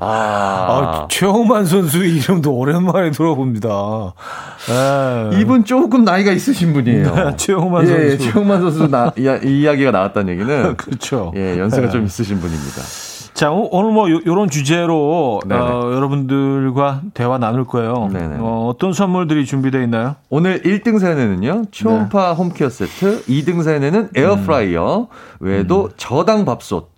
[0.00, 3.68] 아, 최홍만 선수 이름도 오랜만에 들어봅니다.
[4.68, 5.40] 네.
[5.40, 7.14] 이분 조금 나이가 있으신 분이에요.
[7.14, 8.18] 네, 최홍만 예, 선수.
[8.18, 11.32] 최홍만 선수 나, 이, 이 이야기가 나왔다는 얘기는 그렇죠.
[11.36, 11.92] 예, 연세가 네.
[11.92, 12.82] 좀 있으신 분입니다.
[13.34, 18.10] 자, 오늘 뭐 요, 런 주제로 어, 여러분들과 대화 나눌 거예요.
[18.38, 20.16] 어, 어떤 선물들이 준비되어 있나요?
[20.28, 21.64] 오늘 1등 사연에는요.
[21.70, 22.34] 초음파 네.
[22.34, 25.06] 홈케어 세트, 2등 사연에는 에어프라이어, 음.
[25.40, 25.90] 외에도 음.
[25.96, 26.91] 저당 밥솥,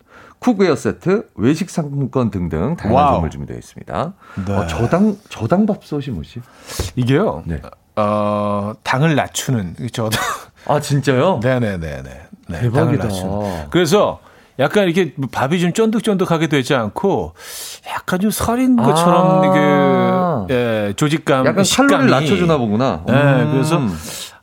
[0.45, 3.13] cookware 세트, 외식 상품권 등등 다양한 wow.
[3.15, 4.13] 선물 준비되어 있습니다.
[4.47, 4.53] 네.
[4.53, 6.43] 어, 저당 저당 밥솥이 뭐지?
[6.97, 7.43] 이게요.
[7.47, 7.63] 네.
[7.97, 10.21] 어, 당을 낮추는 저당.
[10.67, 11.41] 아 진짜요?
[11.43, 12.11] 네네네네.
[12.49, 13.09] 네, 대박이다.
[13.71, 14.21] 그래서
[14.59, 17.33] 약간 이렇게 밥이 좀 쫀득쫀득하게 되지 않고
[17.89, 21.91] 약간 좀 설인 것처럼 아~ 그 예, 조직감, 약간 식감이.
[21.91, 23.03] 칼로리를 낮춰주나 보구나.
[23.07, 23.53] 네, 음.
[23.53, 23.81] 그래서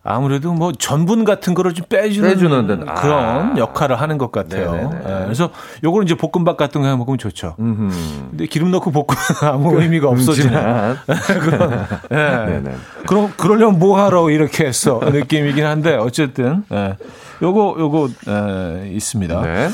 [0.04, 3.54] 아무래도 뭐 전분 같은 거를 좀 빼주는, 빼주는 그런 아.
[3.56, 4.74] 역할을 하는 것 같아요.
[4.74, 5.52] 네, 그래서
[5.84, 7.56] 요거는 이제 볶음밥 같은 거 해 먹으면 좋죠.
[7.60, 7.94] 음흠.
[8.32, 9.08] 근데 기름 넣고 볶으면
[9.54, 10.96] 아무 그, 의미가 없어지는
[11.42, 11.88] 그런.
[12.10, 12.76] 네.
[13.08, 16.96] 그럼 그러려면 뭐 하러 이렇게 했어 느낌이긴 한데 어쨌든 네.
[17.44, 19.42] 요거 요거 에, 있습니다.
[19.42, 19.70] 네.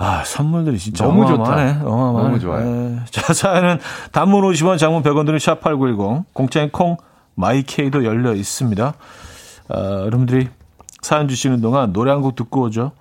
[0.00, 1.72] 아, 선물들이 진짜 너무 어마어마하네.
[1.78, 1.86] 좋다.
[1.88, 2.28] 어마어마하네.
[2.28, 2.66] 너무 좋아요.
[2.66, 3.78] 에, 자, 사연은
[4.12, 6.96] 단문 50원, 장문 100원 드는 샵8910, 공짜인 콩,
[7.34, 8.94] 마이케이도 열려 있습니다.
[9.68, 10.48] 어, 여러분들이
[11.02, 12.92] 사연 주시는 동안 노래 한 곡 듣고 오죠.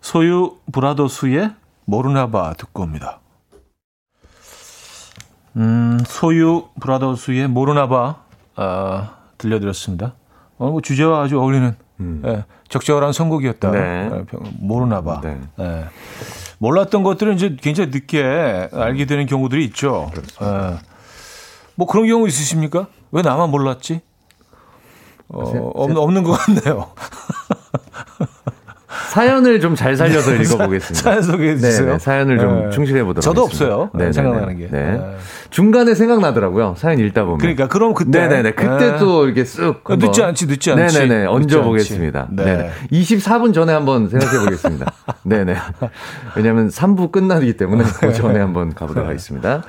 [0.00, 1.52] 소유 브라더스의
[1.84, 3.20] 모르나봐 듣고 옵니다.
[5.56, 8.16] 음, 소유 브라더스의 모르나봐
[8.56, 10.14] 어, 들려드렸습니다.
[10.58, 12.22] 어, 뭐 주제와 아주 어울리는 음.
[12.24, 13.70] 예, 적절한 선곡이었다.
[13.70, 13.78] 네.
[14.12, 14.24] 예,
[14.60, 15.20] 모르나봐.
[15.22, 15.40] 네.
[15.60, 15.84] 예.
[16.58, 20.10] 몰랐던 것들은 이제 굉장히 늦게 알게 되는 경우들이 있죠.
[20.42, 20.76] 예.
[21.74, 22.86] 뭐 그런 경우 있으십니까?
[23.10, 24.00] 왜 나만 몰랐지?
[25.28, 26.88] 어, 없, 없는 것 같네요.
[29.12, 31.02] 사연을 좀 잘 살려서 읽어보겠습니다.
[31.02, 31.86] 사연 소개해 주세요.
[31.86, 32.70] 네, 네, 사연을 좀 네.
[32.70, 33.74] 충실해 보도록 저도 하겠습니다.
[33.76, 33.90] 없어요.
[33.94, 34.68] 네, 네 생각나는 게.
[34.68, 34.92] 네.
[34.92, 35.16] 네.
[35.50, 36.74] 중간에 생각나더라고요.
[36.78, 37.38] 사연 읽다 보면.
[37.38, 38.52] 그러니까 그럼 그때 네네네.
[38.52, 40.98] 그때 또 이렇게 쓱 어, 늦지 않지 늦지 않지.
[40.98, 41.26] 네네네.
[41.26, 42.28] 얹어 보겠습니다.
[42.30, 42.70] 네.
[42.90, 44.92] 24분 전에 한번 생각해 보겠습니다.
[45.24, 45.56] 네네.
[46.36, 49.62] 왜냐하면 3부 끝나기 때문에 그 전에 한번 가보도록 하겠습니다.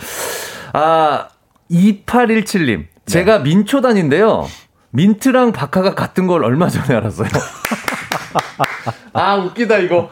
[0.72, 1.28] 아
[1.70, 2.86] 2817님.
[3.06, 4.48] 제가 민초단인데요.
[4.94, 7.28] 민트랑 박하가 같은 걸 얼마 전에 알았어요.
[9.14, 10.10] 아, 웃기다, 이거.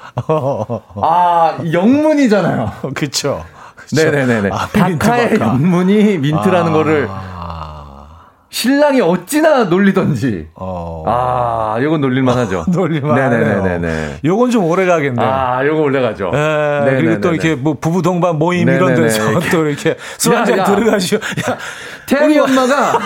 [1.01, 2.71] 아, 영문이잖아요.
[2.95, 3.45] 그쵸.
[3.93, 4.49] 네네네네.
[4.51, 5.53] 아, 박하의 박하.
[5.53, 6.73] 영문이 민트라는 아.
[6.73, 7.09] 거를
[8.49, 10.49] 신랑이 어찌나 놀리던지.
[10.55, 11.03] 어.
[11.07, 12.65] 아, 요건 놀릴만 하죠.
[12.69, 14.19] 놀릴만 네네네네.
[14.25, 15.23] 요건 좀 오래 가겠네.
[15.23, 16.31] 아, 요거 오래 가죠.
[16.31, 16.97] 네.
[16.97, 18.85] 그리고 또 이렇게 뭐 부부 동반 모임 네네네.
[18.85, 21.21] 이런 데서 또 이렇게 술 한잔 들어가시고.
[21.49, 21.57] 야,
[22.07, 22.99] 태양이 엄마가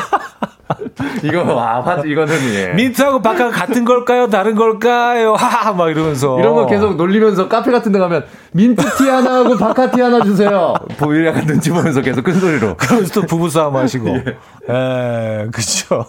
[1.23, 2.73] 이거 와, 이거는 예.
[2.73, 4.27] 민트하고 바카 같은 걸까요?
[4.29, 5.33] 다른 걸까요?
[5.37, 9.57] 하하 막 이러면서 이런 거 계속 놀리면서 카페 같은 데 가면 민트 티 하나 하고
[9.57, 10.73] 바카 티 하나 주세요.
[10.97, 12.75] 보이 약간 눈치 보면서 계속 큰 소리로.
[12.77, 14.07] 그러면서 또 부부 싸움 하시고.
[14.09, 14.23] 예.
[14.69, 16.05] 예, 그죠.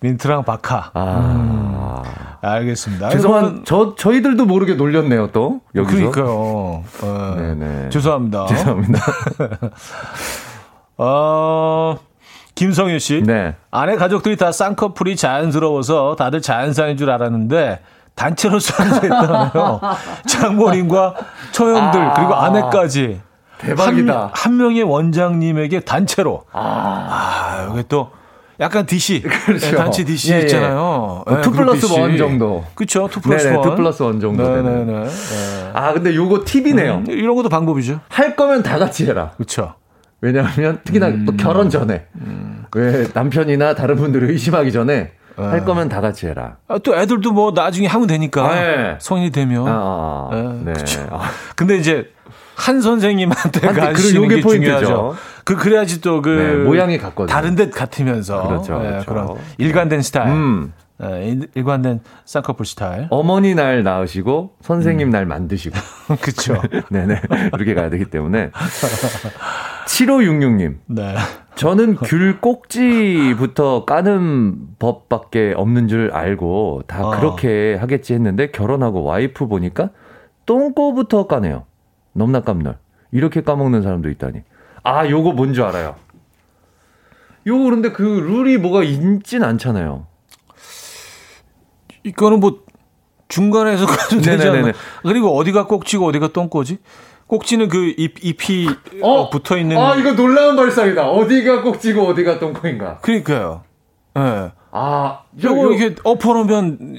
[0.00, 0.90] 민트랑 바카.
[0.94, 2.02] 아.
[2.04, 3.08] 음, 알겠습니다.
[3.10, 5.60] 죄송한, 저, 저희들도 모르게 놀렸네요, 또.
[5.74, 6.10] 여기서.
[6.10, 6.84] 그러니까요.
[7.02, 7.40] 예.
[7.42, 7.88] 네네.
[7.90, 8.46] 죄송합니다.
[8.46, 9.00] 죄송합니다.
[10.98, 11.96] 어,
[12.54, 13.22] 김성윤 씨.
[13.22, 13.56] 네.
[13.70, 17.80] 아내 가족들이 다 쌍꺼풀이 자연스러워서 다들 자연산인 줄 알았는데
[18.14, 19.80] 단체로 수행했다네요.
[20.26, 21.14] 장모님과
[21.52, 23.20] 처형들 아~ 그리고 아내까지.
[23.58, 24.20] 대박이다.
[24.20, 26.44] 한, 한, 명의 원장님에게 단체로.
[26.52, 28.10] 아, 아 여기 또
[28.60, 29.22] 약간 DC.
[29.46, 29.70] 그렇죠.
[29.70, 30.40] 네, 단체 DC 예, 예.
[30.42, 31.24] 있잖아요.
[31.28, 31.40] 예.
[31.40, 32.64] 2 플러스 1 정도.
[32.74, 33.08] 그렇죠.
[33.08, 33.54] 2 플러스 1.
[33.54, 34.42] 2 플러스 1 정도.
[34.42, 34.84] 네네네.
[34.84, 35.10] 네.
[35.72, 36.94] 아, 근데 요거 팁이네요.
[36.96, 38.00] 음, 이런 것도 방법이죠.
[38.08, 39.32] 할 거면 다 같이 해라.
[39.36, 39.74] 그렇죠.
[40.24, 41.26] 왜냐하면 특히나 음.
[41.26, 42.64] 또 결혼 전에 음.
[42.74, 45.44] 왜 남편이나 다른 분들을 의심하기 전에 네.
[45.44, 46.56] 할 거면 다 같이 해라.
[46.66, 48.96] 아, 또 애들도 뭐 나중에 하면 되니까 네.
[49.00, 49.66] 성인이 되면.
[49.68, 50.42] 아, 네.
[50.64, 50.72] 네.
[50.72, 51.06] 그렇죠.
[51.10, 51.24] 아.
[51.56, 52.10] 근데 이제
[52.56, 55.14] 한 선생님한테 가시는 게 중요하죠.
[55.44, 57.26] 그 그래야지 또그 네, 모양이 같거든요.
[57.26, 59.06] 다른 듯 같으면서 그렇죠, 네, 그렇죠.
[59.06, 60.32] 그런 일관된 스타일.
[60.32, 60.72] 음.
[60.96, 63.08] 네, 일관된 쌍꺼풀 스타일.
[63.10, 65.10] 어머니 날 낳으시고 선생님 음.
[65.10, 65.76] 날 만드시고.
[66.22, 66.62] 그렇죠.
[66.88, 67.20] 네네.
[67.52, 68.50] 이렇게 가야 되기 때문에.
[69.86, 70.78] 7566님.
[70.86, 71.14] 네.
[71.56, 77.10] 저는 귤 꼭지부터 까는 법밖에 없는 줄 알고 다 어.
[77.10, 79.90] 그렇게 하겠지 했는데 결혼하고 와이프 보니까
[80.46, 81.64] 똥꼬부터 까네요.
[82.12, 82.78] 넘나 깜놀.
[83.12, 84.42] 이렇게 까먹는 사람도 있다니.
[84.82, 85.94] 아, 요거 뭔 줄 알아요.
[87.46, 90.06] 요거 그런데 그 룰이 뭐가 있진 않잖아요.
[92.04, 92.62] 이거는 뭐
[93.28, 94.72] 중간에서 가도 되지 않나.
[95.02, 96.78] 그리고 어디가 꼭지고 어디가 똥꼬지?
[97.26, 98.68] 꼭지는 그 잎, 잎이
[99.02, 99.30] 어?
[99.30, 99.76] 붙어 있는.
[99.78, 101.08] 아, 이거 놀라운 발상이다.
[101.10, 102.98] 어디가 꼭지고 어디가 똥꼬인가.
[102.98, 103.62] 그러니까요.
[104.16, 104.20] 예.
[104.20, 104.52] 네.
[104.72, 106.96] 아, 저거 이렇게 엎어놓으면.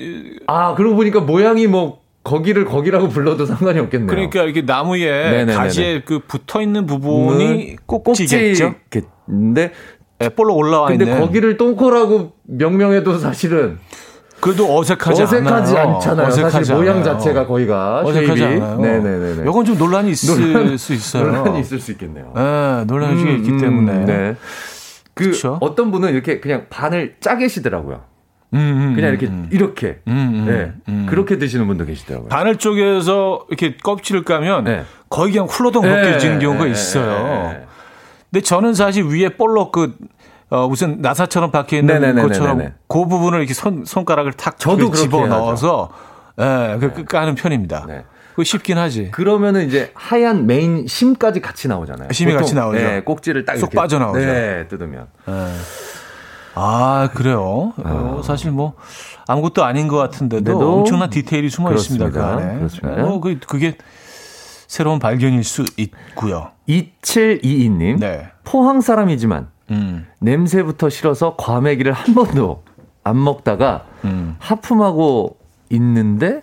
[0.47, 4.07] 아, 그러고 보니까 모양이 뭐 거기를 거기라고 불러도 상관이 없겠네요.
[4.07, 5.53] 그러니까 이렇게 나무에 네네네네.
[5.53, 8.75] 가지에 그 붙어 있는 부분이 꼭지겠죠.
[9.27, 9.71] 근데
[10.17, 11.19] 네, 볼로 올라와 근데 있는.
[11.19, 13.77] 거기를 똥코라고 명명해도 사실은
[14.45, 15.95] 그래도 어색하지, 어색하지 않아요.
[15.95, 16.27] 않잖아요.
[16.27, 18.61] 어색하지 사실 모양 자체가 거기가 어색하지 쉐입이.
[18.61, 18.77] 않아요.
[18.79, 19.49] 네네네.
[19.49, 21.31] 이건 좀 논란이 있을 논란, 수 있어요.
[21.31, 22.31] 논란이 있을 수 있겠네요.
[22.35, 24.05] 네, 논란이 음, 있기 음, 때문에.
[24.05, 24.35] 네.
[25.15, 25.57] 그 그쵸?
[25.61, 28.03] 어떤 분은 이렇게 그냥 반을 짜게시더라고요.
[28.53, 30.73] 음, 음, 그냥 이렇게 음, 이렇게 네,
[31.07, 32.29] 그렇게 드시는 분도 계시더라고요.
[32.29, 34.83] 바늘 쪽에서 이렇게 껍질을 까면 네.
[35.09, 37.65] 거의 그냥 훌러덩 벗겨지는 네, 경우가 있어요.
[38.31, 39.95] 근데 저는 사실 위에 볼록 그
[40.49, 42.27] 어, 무슨 나사처럼 박혀 있는 네네네네네.
[42.27, 45.89] 것처럼 그 부분을 이렇게 손, 손가락을 탁 저도 집어 넣어서
[46.39, 47.03] 예, 그, 네.
[47.03, 47.85] 까는 편입니다.
[47.87, 48.03] 네.
[48.35, 49.11] 그 쉽긴 하지.
[49.11, 52.09] 그러면은 이제 하얀 메인 심까지 같이 나오잖아요.
[52.11, 52.77] 심이 같이 나오죠.
[52.77, 54.19] 네, 꼭지를 딱 쏙 빠져나오죠.
[54.19, 55.07] 네, 뜯으면.
[55.25, 55.33] 네.
[56.53, 57.39] 아, 그래요.
[57.41, 58.73] 어, 어, 사실 뭐
[59.27, 62.07] 아무것도 아닌 것 같은데도 엄청난 디테일이 숨어 그렇습니다.
[62.07, 62.35] 있습니다.
[62.37, 62.57] 그 안에.
[62.57, 63.03] 그렇습니다.
[63.05, 63.77] 어, 그, 그게
[64.67, 66.51] 새로운 발견일 수 있고요.
[66.67, 67.99] 2722님.
[67.99, 68.27] 네.
[68.43, 70.07] 포항 사람이지만 음.
[70.19, 72.63] 냄새부터 싫어서 과메기를 한 번도
[73.03, 74.35] 안 먹다가 음.
[74.39, 75.37] 하품하고
[75.69, 76.41] 있는데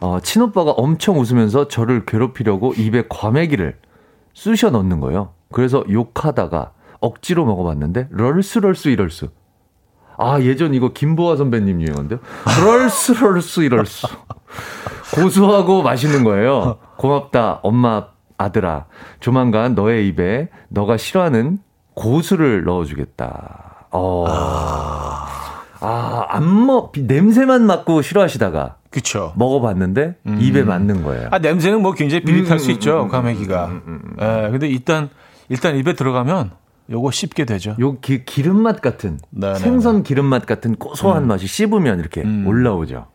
[0.00, 3.76] 어, 친오빠가 엄청 웃으면서 저를 괴롭히려고 입에 과메기를
[4.34, 5.32] 쑤셔 넣는 거예요.
[5.52, 9.28] 그래서 욕하다가 억지로 먹어봤는데 럴스 럴스 이럴 수.
[10.16, 12.20] 아 예전 이거 김보아 선배님 유행인데요.
[12.64, 14.06] 럴스 럴스 이럴 수.
[15.14, 16.78] 고소하고 맛있는 거예요.
[16.96, 18.06] 고맙다 엄마
[18.38, 18.86] 아들아.
[19.18, 21.58] 조만간 너의 입에 너가 싫어하는
[22.00, 23.88] 고수를 넣어주겠다.
[23.90, 24.24] 어.
[24.26, 25.26] 아.
[25.82, 28.76] 아, 안 먹, 냄새만 맡고 싫어하시다가.
[28.90, 29.32] 그쵸.
[29.36, 30.38] 먹어봤는데 음.
[30.40, 31.28] 입에 맞는 거예요.
[31.30, 33.02] 아, 냄새는 뭐 굉장히 비릿할 음, 수 음, 있죠.
[33.02, 33.66] 음, 과메기가.
[33.66, 35.10] 음, 음, 음, 예, 근데 일단,
[35.48, 36.50] 일단 입에 들어가면
[36.90, 37.76] 요거 씹게 되죠.
[37.78, 39.52] 요 기, 기름맛 같은, 네네.
[39.54, 40.02] 네, 생선 네.
[40.02, 43.06] 기름맛 같은 고소한 맛이 씹으면 이렇게 올라오죠.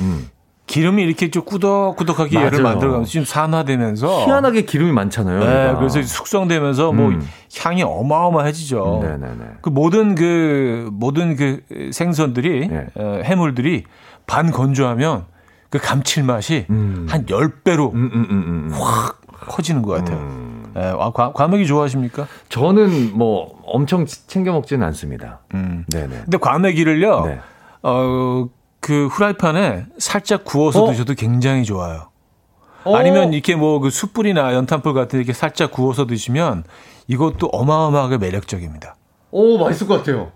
[0.00, 0.28] 음.
[0.72, 2.46] 기름이 이렇게 좀 꾸덕꾸덕하게 맞아요.
[2.46, 5.40] 얘를 만들어가면서 지금 산화되면서 희한하게 기름이 많잖아요.
[5.40, 7.18] 네, 그래서 숙성되면서 뭐 음.
[7.18, 7.26] 뭐
[7.62, 9.00] 향이 어마어마해지죠.
[9.02, 9.44] 네네네.
[9.60, 11.60] 그 모든 그 모든 그
[11.92, 12.86] 생선들이 네.
[12.94, 13.84] 어, 해물들이
[14.26, 15.26] 반 건조하면
[15.68, 17.06] 그 감칠맛이 음.
[17.06, 20.20] 한 10배로 음, 음, 음, 확 커지는 것 같아요.
[20.74, 22.26] 네, 아, 과, 과메기 좋아하십니까?
[22.48, 25.40] 저는 뭐 엄청 챙겨 먹지는 않습니다.
[25.52, 25.84] 음.
[25.92, 26.20] 네네.
[26.24, 27.24] 근데 과메기를요.
[27.26, 27.40] 네.
[27.82, 28.48] 어,
[28.82, 30.90] 그 후라이팬에 살짝 구워서 어?
[30.90, 32.10] 드셔도 굉장히 좋아요.
[32.84, 32.96] 어?
[32.96, 36.64] 아니면 이렇게 뭐 그 숯불이나 연탄불 같은 이렇게 살짝 구워서 드시면
[37.06, 38.96] 이것도 어마어마하게 매력적입니다.
[39.30, 40.32] 오, 맛있을 것 같아요.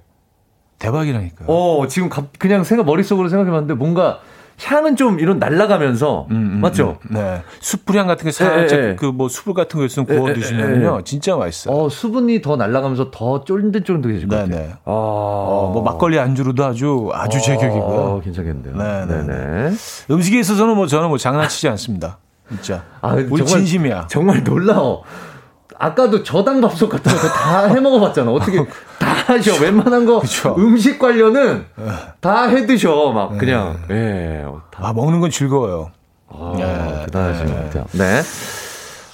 [0.78, 1.48] 대박이라니까요.
[1.48, 4.20] 어, 지금 그냥 생각 머릿속으로 생각해봤는데 뭔가
[4.62, 6.96] 향은 좀 이런 날라가면서 음, 음, 맞죠?
[7.10, 7.42] 음, 네.
[7.60, 8.96] 숯불향 같은 게 살짝 예, 예.
[8.96, 11.74] 그뭐 숯불 같은 거 있으면 구워 드시면요 진짜 맛있어요.
[11.76, 14.56] 어, 수분이 더 날라가면서 더 쫀득쫀득해질 것 같아요.
[14.56, 14.70] 네.
[14.72, 17.80] 아, 어, 뭐 막걸리 안주로도 아주 아주 어, 제격이고요.
[17.80, 18.76] 어, 괜찮겠네요.
[18.76, 19.72] 네, 네, 네.
[20.10, 22.18] 음식에 있어서는 뭐 저는 뭐 장난치지 않습니다.
[22.48, 22.82] 진짜.
[23.02, 24.06] 아, 우리 정말, 진심이야.
[24.08, 25.02] 정말 놀라워.
[25.78, 28.30] 아까도 저당 밥솥 같은 거 다 해 먹어봤잖아.
[28.30, 28.64] 어떻게
[28.98, 29.62] 다 하셔.
[29.62, 30.54] 웬만한 거 그쵸.
[30.58, 31.66] 음식 관련은
[32.20, 33.12] 다 해 드셔.
[33.12, 33.38] 막 네.
[33.38, 33.78] 그냥.
[33.90, 34.44] 예.
[34.76, 35.90] 아 먹는 건 즐거워요.
[36.28, 37.06] 아, 네.
[37.06, 37.44] 네.
[37.46, 37.84] 것 같아요.
[37.92, 38.20] 네.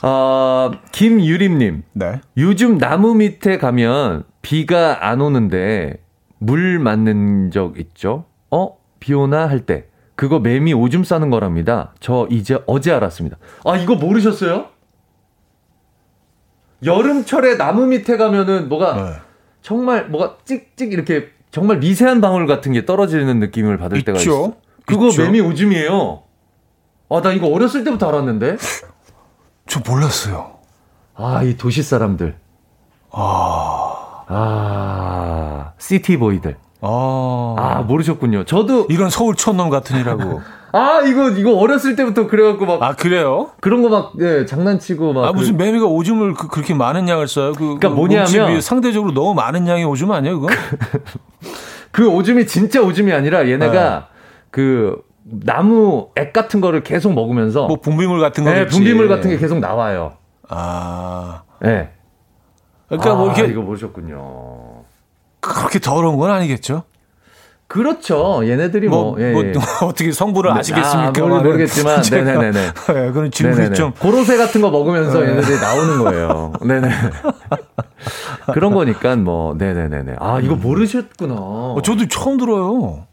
[0.03, 1.83] 어, 김유림님.
[1.93, 2.21] 네.
[2.37, 6.03] 요즘 나무 밑에 가면 비가 안 오는데
[6.39, 8.25] 물 맞는 적 있죠?
[8.51, 8.77] 어?
[9.01, 9.87] 비 오나 할 때.
[10.15, 11.95] 그거 매미 오줌 싸는 거랍니다.
[12.01, 13.39] 저 이제 어제 알았습니다.
[13.65, 14.67] 아, 이거 모르셨어요?
[16.85, 19.13] 여름철에 나무 밑에 가면은 뭐가 네.
[19.63, 24.07] 정말 뭐가 찍찍 이렇게 정말 미세한 방울 같은 게 떨어지는 느낌을 받을 있죠?
[24.07, 24.55] 때가 있어.
[24.87, 25.23] 그거 있죠?
[25.23, 26.23] 매미 오줌이에요.
[27.09, 28.57] 아, 나 이거 어렸을 때부터 알았는데.
[29.67, 30.59] 저 몰랐어요.
[31.15, 32.37] 아, 이 도시 사람들.
[33.11, 34.25] 아.
[34.29, 36.57] 아, 시티보이들.
[36.81, 37.55] 아.
[37.59, 38.45] 아, 모르셨군요.
[38.45, 38.87] 저도.
[38.89, 40.41] 이런 서울 촌놈 같으니라고.
[40.73, 42.83] 아, 이거, 이거 어렸을 때부터 그래갖고 막.
[42.83, 43.51] 아, 그래요?
[43.61, 45.27] 그런 거 막, 예, 장난치고 막.
[45.27, 45.63] 아, 무슨 그...
[45.63, 47.53] 매미가 오줌을 그, 렇게 많은 양을 써요?
[47.53, 48.61] 그, 그니까 그 뭐냐면.
[48.61, 50.53] 상대적으로 너무 많은 양의 오줌 아니에요, 그거?
[51.93, 54.05] 그 오줌이 진짜 오줌이 아니라 얘네가 네.
[54.51, 57.67] 그, 나무 액 같은 거를 계속 먹으면서.
[57.67, 58.51] 뭐 분비물 같은 거.
[58.51, 60.15] 네, 분비물 같은 게 계속 나와요.
[60.49, 61.43] 아.
[61.65, 61.69] 예.
[61.69, 61.91] 네.
[62.89, 63.53] 그러니까 뭐 아, 뭐 이렇게.
[63.53, 64.85] 이거 모르셨군요.
[65.41, 66.85] 그렇게 더러운 건 아니겠죠?
[67.73, 68.43] 그렇죠.
[68.45, 69.55] 얘네들이 뭐, 뭐, 예, 뭐 예.
[69.83, 71.25] 어떻게 성부를 네, 아시겠습니까?
[71.25, 72.53] 아, 모르겠지만, 네네네네.
[72.53, 73.93] 네, 그런 질문이 좀.
[73.99, 75.31] 고로쇠 같은 거 먹으면서 네.
[75.31, 76.53] 얘네들이 나오는 거예요.
[76.61, 76.91] 네네.
[78.53, 80.17] 그런 거니까 뭐, 네네네네.
[80.19, 80.61] 아, 이거 음.
[80.61, 81.35] 모르셨구나.
[81.35, 83.07] 어, 저도 처음 들어요.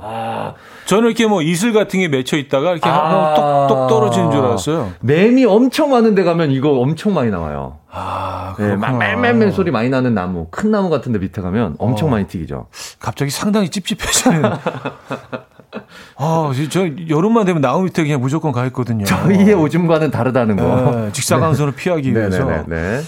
[0.00, 0.54] 아,
[0.86, 4.92] 저는 이렇게 뭐 이슬 같은 게 맺혀 있다가 이렇게 아, 똑똑 떨어지는 줄 알았어요.
[5.04, 7.78] 뱀이 엄청 많은 데 가면 이거 엄청 많이 나와요.
[7.90, 12.10] 아, 네, 멜멜멜 소리 많이 나는 나무, 큰 나무 같은 데 밑에 가면 엄청 어,
[12.12, 12.66] 많이 튀기죠.
[13.00, 14.42] 갑자기 상당히 찝찝해지는.
[16.16, 19.04] 아, 저 여름만 되면 나무 밑에 그냥 무조건 가 있거든요.
[19.04, 20.92] 저희의 오줌과는 다르다는 거.
[20.92, 21.76] 네, 직사광선을 네.
[21.76, 22.44] 피하기 위해서.
[22.44, 23.00] 네 네 네.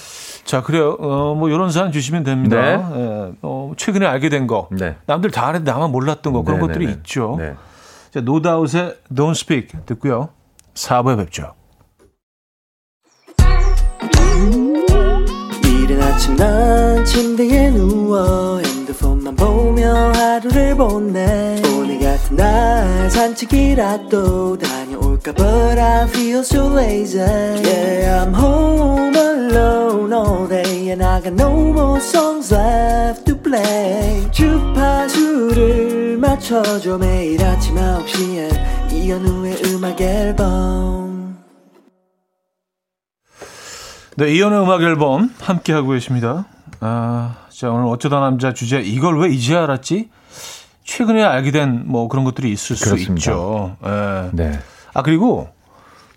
[0.51, 0.57] 네.
[0.57, 0.97] 자, 그래요.
[0.99, 2.57] 어, 뭐, 이런 사연 주시면 됩니다.
[2.61, 2.73] 네.
[2.73, 4.69] 예, 어, 최근에 알게 된 거.
[4.73, 4.97] 네.
[5.07, 6.43] 남들 다 아는데 나만 몰랐던 거.
[6.43, 6.93] 그런 네, 네 것들이 네.
[6.93, 7.37] 있죠.
[7.39, 7.55] 네.
[8.13, 10.31] 자, 노다웃의 Don't Speak 듣고요.
[10.75, 11.55] 4부에 뵙죠.
[15.65, 24.80] 이른 아침 난 침대에 누워 핸드폰만 보며 하루 하루를 보내 오늘 같은 날 산책이라도 다
[25.25, 31.35] 녀올까 But I feel so lazy Yeah I'm home alone all day And I got
[31.35, 41.39] no more songs left to play 주파수를 맞춰줘 매일 아침 9시에 이현우의 음악 앨범
[44.17, 46.45] 네, 이현의 음악 앨범 함께 하고 계십니다.
[46.81, 50.11] 아, 자, 오늘 어쩌다 남자 주제 이걸 왜 이제 알았지?
[50.85, 53.15] 최근에 알게 된 뭐 그런 것들이 있을 그렇습니다.
[53.15, 53.77] 수 있죠.
[53.87, 54.29] 예.
[54.33, 54.59] 네.
[54.93, 55.49] 아, 그리고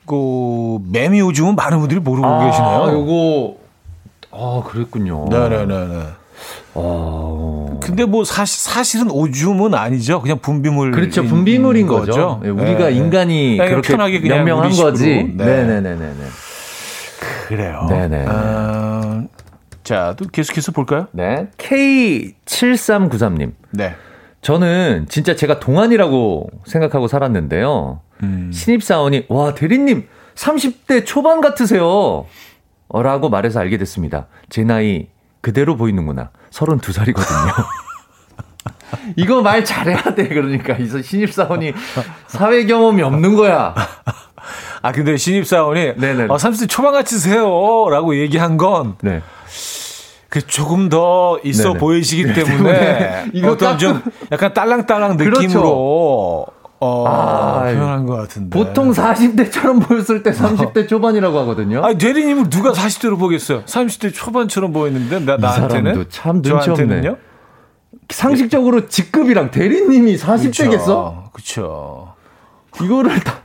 [0.06, 3.00] 그 매미 오줌은 많은 분들이 모르고 아, 계시네요.
[3.00, 3.58] 요거
[4.32, 5.28] 아, 그랬군요.
[5.30, 6.04] 네, 네, 네, 네.
[6.76, 7.78] 아...
[7.82, 10.22] 근데 뭐 사실 사실은 오줌은 아니죠.
[10.22, 10.92] 그냥 분비물.
[10.92, 11.24] 그렇죠.
[11.24, 12.12] 분비물인 거죠.
[12.12, 12.40] 거죠.
[12.44, 12.96] 네, 우리가 네.
[12.96, 15.32] 인간이 그렇게 편하게 명명한 거지.
[15.36, 15.96] 네, 네, 네, 네.
[15.96, 16.14] 네.
[17.48, 17.86] 그래요.
[17.90, 18.26] 네네.
[18.28, 19.28] 어,
[19.84, 21.08] 자, 또 계속해서 볼까요?
[21.12, 21.48] 네.
[21.58, 23.52] K7393님.
[23.72, 23.96] 네.
[24.42, 28.02] 저는 진짜 제가 동안이라고 생각하고 살았는데요.
[28.24, 28.52] 음.
[28.54, 32.26] 신입사원이, 와, 대리님, 30대 초반 같으세요.
[32.90, 34.28] 라고 말해서 알게 됐습니다.
[34.50, 35.08] 제 나이
[35.42, 36.30] 그대로 보이는구나.
[36.52, 37.66] 32살이거든요.
[39.18, 40.28] 이거 말 잘해야 돼.
[40.28, 40.76] 그러니까.
[40.78, 41.74] 이 신입사원이
[42.28, 43.74] 사회 경험이 없는 거야.
[44.82, 46.24] 아, 근데 신입사원이 네네.
[46.26, 47.90] 어, 30대 초반 같으세요.
[47.90, 48.96] 라고 얘기한 건.
[49.02, 49.22] 네.
[50.30, 51.80] 그 조금 더 있어 네네.
[51.80, 54.02] 보이시기 네, 때문에 어떤 좀
[54.32, 55.42] 약간 딸랑딸랑 그렇죠.
[55.42, 56.63] 느낌으로 그렇죠.
[56.84, 58.50] 어, 아, 표현한 것 같은데.
[58.50, 61.84] 보통 40대처럼 보였을 때 30대 초반이라고 하거든요.
[61.84, 63.64] 아, 대리님을 누가 40대로 보겠어요?
[63.64, 67.10] 30대 초반처럼 보이는데 나, 나한테는 참 눈치 없네.
[68.10, 71.32] 상식적으로 직급이랑 대리님이 40대겠어?
[71.32, 72.14] 그렇죠.
[72.82, 73.36] 이거를 다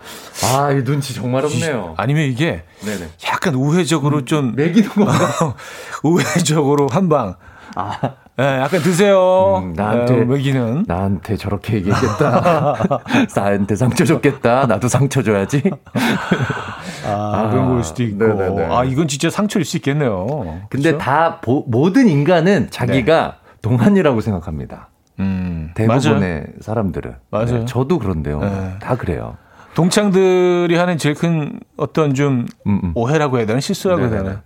[0.44, 1.94] 아, 이 눈치 정말 없네요.
[1.96, 3.08] 아니면 이게 네네.
[3.26, 5.14] 약간 우회적으로 음, 좀 매기는 건가?
[6.02, 7.36] 우회적으로 한 방.
[7.76, 7.98] 아.
[8.38, 9.64] 네, 약간 드세요.
[9.64, 12.76] 음, 나한테 네, 먹이는 나한테 저렇게 얘기했겠다.
[13.34, 14.66] 나한테 상처 줬겠다.
[14.66, 15.60] 나도 상처 줘야지.
[17.04, 18.24] 아, 아, 그런 걸 수도 있고.
[18.24, 18.68] 네네네.
[18.72, 20.26] 아, 이건 진짜 상처일 수 있겠네요.
[20.70, 20.98] 근데 그렇죠?
[20.98, 23.58] 다 보, 모든 인간은 자기가 네.
[23.60, 24.88] 동안이라고 생각합니다.
[25.18, 26.44] 음, 대부분의 맞아요.
[26.60, 27.16] 사람들은.
[27.32, 27.46] 맞아요.
[27.46, 28.38] 네, 저도 그런데요.
[28.38, 28.74] 네.
[28.80, 29.36] 다 그래요.
[29.74, 32.92] 동창들이 하는 제일 큰 어떤 좀 음, 음.
[32.94, 34.42] 오해라고 해야 되나 실수라고 해야 되나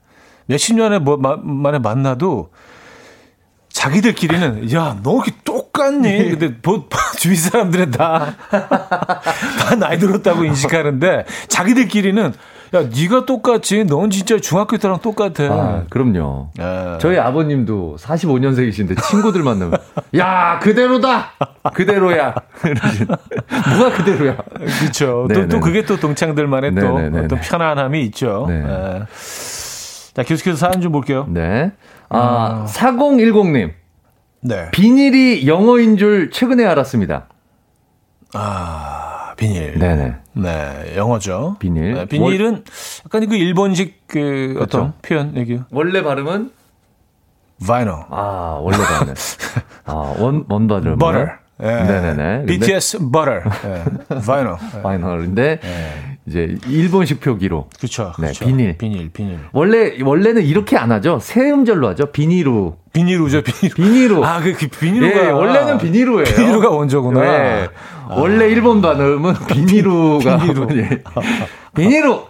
[0.47, 2.51] 몇십 년에 뭐 마, 만에 만나도
[3.72, 6.00] 자기들끼리는 야 너 이렇게 똑같니?
[6.02, 6.28] 네.
[6.30, 6.84] 근데 보,
[7.18, 12.32] 주위 사람들은 다 다 나이 들었다고 인식하는데 자기들끼리는
[12.74, 13.84] 야, 네가 똑같지.
[13.84, 15.44] 넌 진짜 중학교 때랑 똑같아.
[15.44, 16.50] 아, 그럼요.
[16.56, 16.96] 네.
[17.00, 19.78] 저희 아버님도 45년생이신데 친구들 만나면
[20.16, 21.32] 야, 그대로다.
[21.74, 22.34] 그대로야.
[23.76, 24.36] 뭐가 그대로야.
[24.80, 25.28] 그렇죠.
[25.32, 28.46] 또, 또 그게 또 동창들만의 또 어떤 편안함이 있죠.
[28.48, 28.62] 네.
[28.62, 29.02] 네.
[30.14, 31.26] 자, 계속해서 사연 좀 볼게요.
[31.28, 31.72] 네.
[32.12, 32.66] 아, 아.
[32.66, 33.72] 4010님.
[34.40, 34.70] 네.
[34.72, 37.28] 비닐이 영어인 줄 최근에 알았습니다.
[38.32, 39.12] 아.
[39.36, 39.78] 비닐.
[39.78, 40.14] 네네.
[40.34, 41.56] 네, 영어죠.
[41.58, 41.94] 비닐.
[41.94, 42.62] 네, 비닐은 월...
[43.06, 44.78] 약간 그 일본식 그 그렇죠.
[44.78, 45.58] 어떤 표현 얘기.
[45.70, 46.52] 원래 발음은
[47.64, 48.04] vinyl.
[48.10, 49.14] 아, 원래 발음.
[49.86, 50.96] 아, 원 원바들.
[50.96, 51.41] butter.
[51.59, 51.82] 네.
[51.84, 52.46] 네네네.
[52.46, 53.42] BTS butter.
[53.62, 53.84] 네.
[54.20, 54.57] vinyl.
[54.84, 56.18] vinyl인데 네.
[56.26, 57.68] 이제 일본식 표기로.
[57.78, 58.12] 그렇죠.
[58.18, 58.32] 네.
[58.32, 58.76] 비닐.
[58.78, 59.38] 비닐, 비닐.
[59.53, 61.18] 원래 원래는 이렇게 안 하죠.
[61.20, 62.07] 세 음절로 하죠.
[62.07, 62.78] 비닐로.
[62.92, 63.74] 비닐로죠, 비닐.
[63.74, 64.24] 비닐로.
[64.24, 66.24] 아, 그, 그 비닐로가 네, 원래는 비닐로예요.
[66.24, 67.20] 비닐로가 원조구나.
[67.20, 67.68] 네.
[68.09, 68.14] 아.
[68.16, 70.68] 원래 일본 발음은 비닐로가 비닐로.
[70.78, 71.03] 예.
[71.74, 72.28] 비닐로.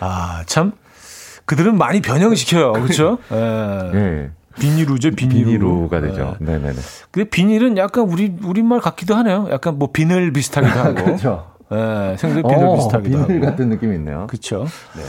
[0.00, 0.72] 아, 참
[1.44, 2.72] 그들은 많이 변형시켜요.
[2.72, 3.18] 그렇죠?
[3.32, 3.90] 예.
[3.92, 4.30] 네.
[4.58, 5.44] 비닐루죠, 비닐루.
[5.44, 6.36] 비닐루가 되죠.
[6.40, 6.80] 네, 네, 네.
[7.10, 9.48] 근데 비닐은 약간 우리 우리말 같기도 하네요.
[9.50, 10.94] 약간 뭐 비늘 비슷하기도 하고.
[11.04, 11.46] 그렇죠.
[11.72, 13.28] 예, 생들 비늘 어, 비슷하기도 비늘 하고.
[13.28, 14.26] 비늘 같은 느낌이 있네요.
[14.28, 14.66] 그렇죠.
[14.96, 15.02] 네.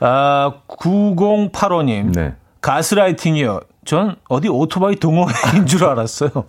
[0.00, 2.12] 아, 9085님.
[2.14, 2.34] 네.
[2.60, 3.60] 가스라이팅이요.
[3.86, 6.30] 전 어디 오토바이 동호회인 줄 알았어요.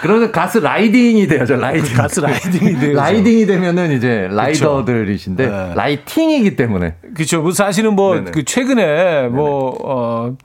[0.00, 1.96] 그러면 가스 riding이 돼야죠, riding.
[1.96, 2.96] 가스 riding이 돼요.
[2.96, 5.74] riding이 되면은 이제 라이더들이신데, 네.
[5.74, 6.94] lighting이기 때문에.
[7.14, 7.42] 그렇죠.
[7.42, 10.36] 뭐 사실은 뭐, 그 최근에 뭐, 어,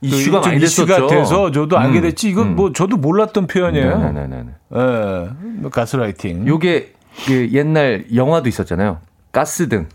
[0.00, 2.02] 그 이슈가 그 많이 이슈가 돼서 저도 알게 음.
[2.02, 2.28] 됐지.
[2.28, 2.56] 이건 음.
[2.56, 3.98] 뭐 저도 몰랐던 표현이에요.
[3.98, 4.44] 네네네.
[4.44, 4.50] 네,
[5.60, 6.46] 뭐 가스라이팅.
[6.46, 6.92] 요게
[7.26, 8.98] 그 옛날 영화도 있었잖아요.
[9.32, 9.88] 가스등.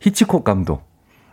[0.00, 0.85] 히치콕 감독.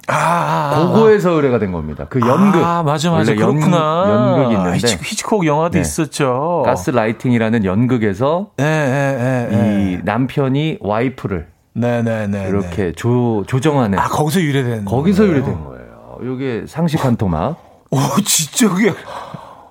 [0.07, 2.05] 아, 그거에서 유래가 된 겁니다.
[2.09, 2.63] 그 연극.
[2.63, 3.33] 아, 맞아, 맞아.
[3.33, 4.05] 그렇구나.
[4.09, 4.77] 연, 극이 있는데.
[4.77, 5.79] 히치, 히치콕 영화도 네.
[5.79, 6.63] 있었죠.
[6.65, 12.27] 가스라이팅이라는 연극에서 네, 네, 네, 이 남편이 와이프를 네네네.
[12.27, 13.97] 네, 이렇게 조, 조정하는.
[13.97, 14.85] 아, 거기서 유래된.
[14.85, 16.35] 거기서 유래된 거예요.
[16.35, 17.57] 이게 상식한 토막.
[17.91, 18.93] 오, 지적이야.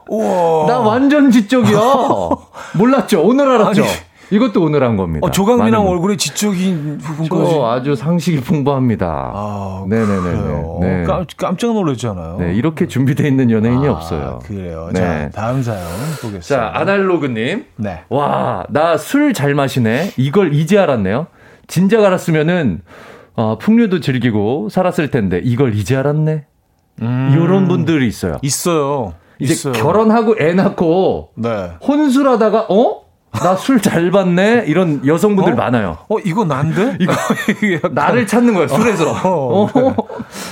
[0.08, 0.66] 우와.
[0.66, 1.78] 나 완전 지적이야.
[2.74, 3.22] 몰랐죠?
[3.22, 3.82] 오늘 알았죠?
[3.82, 3.90] 아니,
[4.32, 5.26] 이것도 오늘 한 겁니다.
[5.26, 7.60] 어, 조강민랑 얼굴에 지적인 부분까지.
[7.64, 9.06] 아주 상식이 풍부합니다.
[9.34, 10.80] 아, 네네네.
[10.80, 11.04] 네.
[11.04, 12.36] 깜, 짝 놀랐잖아요.
[12.38, 14.38] 네, 이렇게 준비되어 있는 연예인이 아, 없어요.
[14.44, 14.88] 그래요.
[14.94, 15.00] 네.
[15.00, 15.82] 자, 다음 사연
[16.22, 16.42] 보겠습니다.
[16.42, 17.66] 자, 아날로그님.
[17.76, 18.00] 네.
[18.08, 20.12] 와, 나 술 잘 마시네.
[20.16, 21.26] 이걸 이제 알았네요.
[21.66, 22.80] 진작 알았으면은,
[23.34, 26.44] 어, 풍류도 즐기고 살았을 텐데, 이걸 이제 알았네.
[27.02, 27.30] 음.
[27.34, 28.38] 이런 분들이 있어요.
[28.40, 29.12] 있어요.
[29.38, 29.74] 이제 있어요.
[29.74, 31.72] 결혼하고 애 낳고, 네.
[31.86, 33.01] 혼술하다가, 어?
[33.32, 35.56] 나 술 잘 받네 이런 여성분들 어?
[35.56, 35.98] 많아요.
[36.08, 36.98] 어 이거 난데?
[37.00, 39.10] 이거 나를 찾는 거야 술에서.
[39.12, 39.96] 어, 어.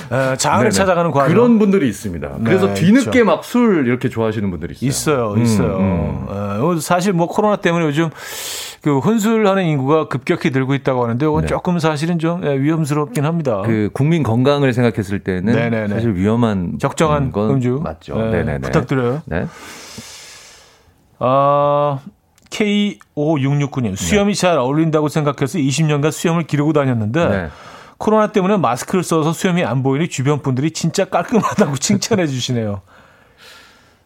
[0.09, 0.71] 네, 장을 네네.
[0.71, 1.29] 찾아가는 과정.
[1.33, 2.37] 그런 분들이 있습니다.
[2.43, 4.87] 그래서 네, 뒤늦게 막술 이렇게 좋아하시는 분들이 있어요.
[4.89, 5.77] 있어요, 음, 있어요.
[5.77, 6.25] 음.
[6.27, 8.09] 어, 사실 뭐 코로나 때문에 요즘
[8.81, 11.47] 그 혼술하는 인구가 급격히 늘고 있다고 하는데 이건 네.
[11.47, 13.61] 조금 사실은 좀 예, 위험스럽긴 합니다.
[13.63, 15.87] 그 국민 건강을 생각했을 때는 네네네.
[15.87, 18.17] 사실 위험한 적정한 건 음주 맞죠.
[18.31, 19.21] 네, 부탁드려요.
[19.25, 19.45] 네.
[21.19, 21.99] 아
[22.51, 27.49] K5669님, 수염이 잘 어울린다고 생각해서 20년간 수염을 기르고 다녔는데, 네.
[27.97, 32.81] 코로나 때문에 마스크를 써서 수염이 안 보이니 주변 분들이 진짜 깔끔하다고 칭찬해 주시네요.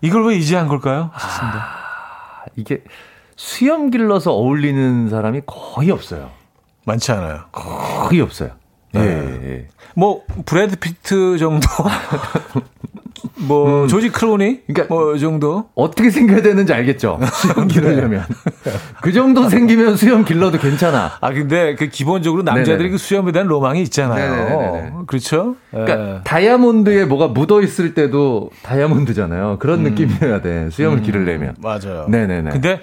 [0.01, 1.11] 이걸 왜 이제 한 걸까요?
[1.17, 1.57] 싶습니다.
[1.59, 2.83] 아, 이게
[3.37, 6.31] 수염 길러서 어울리는 사람이 거의 없어요.
[6.85, 7.45] 많지 않아요.
[7.51, 8.51] 거의 없어요.
[8.91, 9.01] 네.
[9.01, 9.67] 예, 예.
[9.95, 11.67] 뭐 브래드 피트 정도
[13.35, 13.87] 뭐 음.
[13.87, 18.25] 조지 크로니 그러니까 뭐 정도 어떻게 생겨야 되는지 알겠죠 수염 기르려면
[19.01, 22.89] 그 정도 생기면 수염 길러도 괜찮아 아 근데 그 기본적으로 남자들이 네네.
[22.89, 24.91] 그 수염에 대한 로망이 있잖아요 네네네네.
[25.07, 26.19] 그렇죠 그러니까 네.
[26.23, 29.83] 다이아몬드에 뭐가 묻어 있을 때도 다이아몬드잖아요 그런 음.
[29.91, 31.03] 느낌이어야 돼 수염을 음.
[31.03, 32.81] 기르려면 맞아요 네네네 근데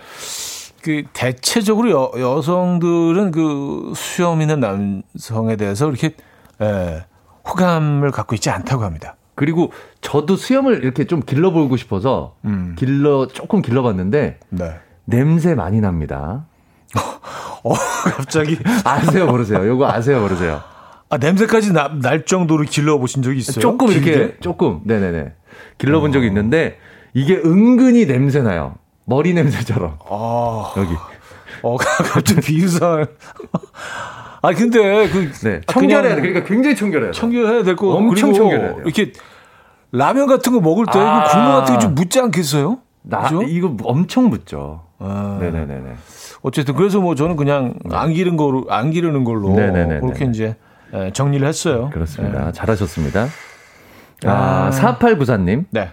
[0.82, 6.14] 그 대체적으로 여, 여성들은 그 수염 있는 남성에 대해서 이렇게
[6.60, 7.04] 예,
[7.48, 9.16] 호감을 갖고 있지 않다고 합니다.
[9.34, 12.74] 그리고 저도 수염을 이렇게 좀 길러보고 싶어서 음.
[12.78, 14.74] 길러 조금 길러봤는데 네.
[15.04, 16.46] 냄새 많이 납니다.
[17.64, 17.72] 어,
[18.16, 19.66] 갑자기 아세요 모르세요?
[19.66, 20.60] 요거 아세요 모르세요?
[21.08, 23.60] 아 냄새까지 나, 날 정도로 길러보신 적이 있어요?
[23.60, 24.10] 조금 길게?
[24.10, 25.34] 이렇게 조금 네네네
[25.78, 26.12] 길러본 어.
[26.12, 26.78] 적이 있는데
[27.14, 28.76] 이게 은근히 냄새 나요.
[29.04, 29.98] 머리 냄새처럼.
[30.08, 30.72] 아.
[30.76, 30.94] 여기.
[31.62, 33.06] 어, 갑자기 비유상.
[34.42, 36.20] 아 근데 그 네, 청결해야 돼.
[36.20, 37.18] 그러니까 굉장히 청결해야 돼.
[37.18, 37.94] 청결해야 될 거.
[37.94, 38.82] 엄청 청결해야 돼.
[38.84, 39.12] 이렇게
[39.92, 42.78] 라면 같은 거 먹을 때 아~ 국물 같은 게 좀 묻지 않겠어요?
[43.02, 43.42] 나 그죠?
[43.42, 44.82] 이거 엄청 묻죠.
[44.98, 45.80] 아~ 네네네.
[46.42, 47.96] 어쨌든 그래서 뭐 저는 그냥 네.
[47.96, 50.00] 안 기른 거로 안 기르는 걸로 네네네네.
[50.00, 50.56] 그렇게 이제
[50.94, 51.90] 예, 정리를 했어요.
[51.92, 52.46] 그렇습니다.
[52.46, 52.52] 네.
[52.52, 53.28] 잘하셨습니다.
[54.24, 55.64] 아, 4894님.
[55.70, 55.90] 네.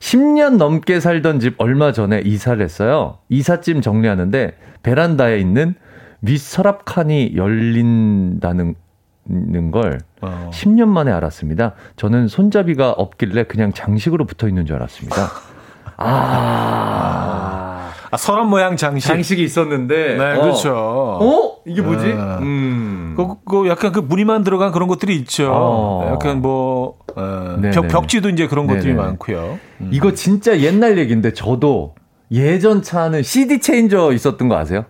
[0.00, 3.18] 10년 넘게 살던 집 얼마 전에 이사를 했어요.
[3.28, 5.74] 이삿짐 정리하는데 베란다에 있는
[6.24, 8.74] 윗서랍 칸이 열린다는
[9.72, 10.50] 걸 어.
[10.52, 11.74] 10년 만에 알았습니다.
[11.96, 15.30] 저는 손잡이가 없길래 그냥 장식으로 붙어 있는 줄 알았습니다.
[15.96, 17.54] 아.
[18.10, 19.08] 아, 서랍 모양 장식.
[19.08, 20.16] 장식이 있었는데.
[20.16, 20.40] 네, 어.
[20.42, 20.72] 그렇죠.
[21.20, 21.56] 어?
[21.66, 22.06] 이게 뭐지?
[22.06, 22.12] 네.
[22.12, 23.14] 음.
[23.16, 25.50] 그, 그, 약간 그 무늬만 들어간 그런 것들이 있죠.
[25.52, 26.10] 어.
[26.12, 28.96] 약간 뭐, 어, 벽, 벽지도 이제 그런 것들이 네네.
[28.96, 29.58] 많고요.
[29.80, 29.90] 음.
[29.92, 31.96] 이거 진짜 옛날 얘기인데 저도
[32.30, 34.84] 예전 차는 CD 체인저 있었던 거 아세요?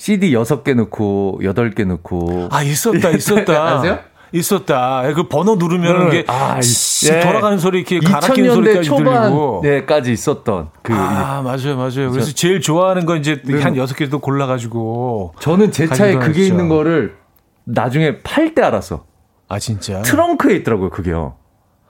[0.00, 3.98] CD 6개 넣고 8개 넣고 아 있었다 있었다 아세요?
[4.32, 5.02] 있었다.
[5.14, 6.58] 그 번호 누르면 이게 아,
[7.04, 7.20] 예.
[7.20, 9.60] 돌아가는 소리 이렇게 갈아 끼는 소리까지 들리고.
[9.62, 11.76] 네까지 있었던 그 아, 맞아요.
[11.76, 12.10] 맞아요.
[12.12, 13.60] 그래서 제일 좋아하는 건 이제 네.
[13.60, 17.16] 한 여섯 개도 골라 가지고 저는 제 차에 그게 있는 거를
[17.64, 19.04] 나중에 팔 때 알았어.
[19.48, 20.00] 아, 진짜.
[20.02, 21.34] 트렁크에 있더라고요, 그게요.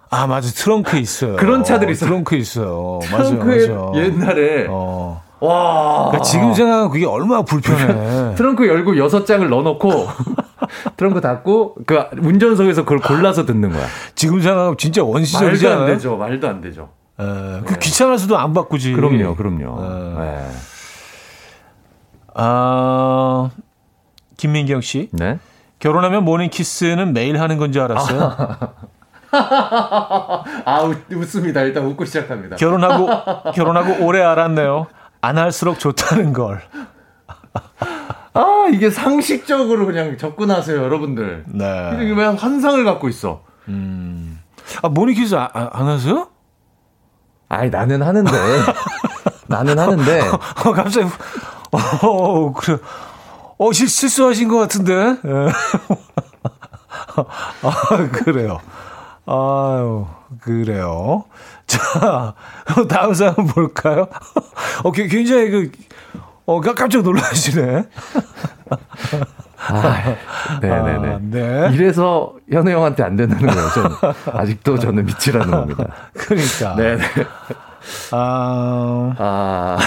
[0.09, 0.51] 아, 맞아.
[0.51, 1.37] 트렁크에 있어요.
[1.37, 2.09] 그런 차들이 있어요.
[2.09, 2.99] 트렁크에 있어요.
[3.03, 4.05] 트렁크에 맞아요, 맞아요.
[4.05, 5.23] 옛날에 어.
[5.41, 6.07] 와.
[6.11, 8.35] 그러니까 지금 생각하면 그게 얼마나 불편해.
[8.37, 9.89] 트렁크 열고 여섯 장을 넣어놓고
[10.97, 13.85] 트렁크 닫고 그 운전석에서 그걸 골라서 듣는 거야.
[14.15, 16.17] 지금 생각하면 진짜 원시적이지 말도 안 되죠.
[16.17, 16.91] 말도 안 되죠.
[17.19, 17.79] 에, 그 네.
[17.81, 18.93] 귀찮아서도 안 바꾸지.
[18.93, 19.81] 그럼요, 그럼요.
[20.21, 20.47] 네.
[22.35, 23.51] 아,
[24.37, 25.09] 김민경 씨.
[25.13, 25.39] 네.
[25.79, 28.37] 결혼하면 morning kiss는 매일 하는 건 줄 알았어요.
[29.33, 31.63] 아, 웃, 웃습니다.
[31.63, 32.57] 일단 웃고 시작합니다.
[32.57, 33.09] 결혼하고,
[33.53, 34.87] 결혼하고 오래 알았네요.
[35.21, 36.63] 안 할수록 좋다는 걸.
[38.33, 41.45] 아, 이게 상식적으로 그냥 접근하세요, 여러분들.
[41.49, 41.99] 네.
[42.03, 43.43] 이게 왜 환상을 갖고 있어?
[43.69, 44.41] 음.
[44.83, 46.29] 아, morning kiss 아, 아, 안 하세요?
[47.49, 48.31] 아이, 나는 하는데.
[49.49, 50.21] 나는 하는데.
[50.65, 51.09] 어, 갑자기,
[51.73, 52.79] 어, 그래.
[53.59, 54.95] 어, 실, 실수하신 것 같은데?
[54.95, 55.53] 예.
[57.63, 58.61] 아, 그래요.
[59.27, 60.07] 아유,
[60.41, 61.25] 그래요.
[61.71, 62.35] 자,
[62.89, 64.09] 다음 사연 볼까요?
[64.83, 65.71] 어, 굉장히 그,
[66.47, 67.85] 어, 깜짝 놀라시네.
[69.69, 70.17] 아,
[70.61, 71.09] 네네네.
[71.09, 71.71] 아, 네.
[71.75, 73.69] 이래서 현우 형한테 안 된다는 거예요.
[73.71, 73.97] 저는.
[74.41, 75.87] 아직도 저는 미치라는 겁니다.
[76.15, 76.75] 그러니까.
[76.77, 77.05] 네네.
[78.13, 79.15] 아.
[79.19, 79.79] 아.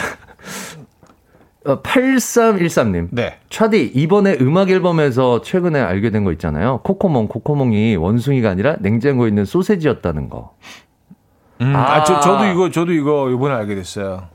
[1.65, 3.07] 어, 8313님.
[3.11, 3.39] 네.
[3.49, 6.79] 차디, 이번에 음악 앨범에서 최근에 알게 된 거 있잖아요.
[6.83, 10.55] 코코몽, 코코몽이 원숭이가 아니라 냉장고에 있는 소세지였다는 거.
[11.61, 14.27] 음, 아, 아 저, 저도 이거, 저도 이거 이번에 알게 됐어요.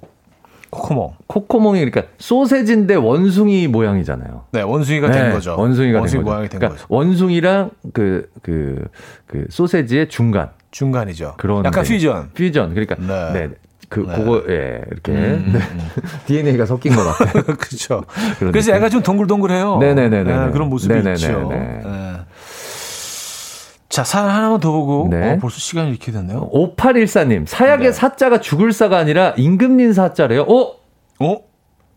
[0.71, 1.15] 코코몽.
[1.27, 4.45] 코코몽이 그러니까 소세지인데 원숭이 모양이잖아요.
[4.53, 5.57] 네, 원숭이가 네, 된 거죠.
[5.59, 6.95] 원숭이가 원숭이 된 모양이 된 그러니까 거죠.
[6.95, 8.85] 원숭이랑 그, 그,
[9.27, 10.51] 그 소세지의 중간.
[10.71, 11.35] 중간이죠.
[11.39, 12.31] 그런 약간 퓨전.
[12.35, 12.75] 퓨전.
[12.75, 13.33] 그러니까 네.
[13.33, 13.55] 네.
[13.89, 14.17] 그 네.
[14.17, 15.59] 그거 예 이렇게 음, 네.
[15.59, 15.89] 음.
[16.27, 17.43] DNA가 섞인 것 같아요.
[17.57, 18.05] 그렇죠.
[18.39, 19.79] 그래서 애가 좀 동글동글해요.
[19.79, 21.49] 네네네 네, 그런 모습이 네네네 있죠.
[21.51, 21.81] 네.
[23.99, 25.33] 자, 사연 하나만 더 보고 네.
[25.33, 26.51] 어, 벌써 시간이 이렇게 됐네요.
[26.53, 27.93] 5814님, 사약의 네.
[27.93, 30.43] 사자가 죽을 사가 아니라 임금님 사자래요.
[30.43, 30.77] 어?
[31.19, 31.39] 어?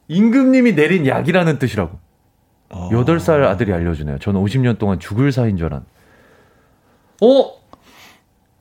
[0.08, 2.00] 임금님이 내린 약이라는 뜻이라고.
[2.70, 2.90] 어.
[2.92, 4.18] 8살 아들이 알려주네요.
[4.18, 5.92] 저는 50년 동안 죽을 사인 줄 알았는데.
[7.22, 7.52] 어?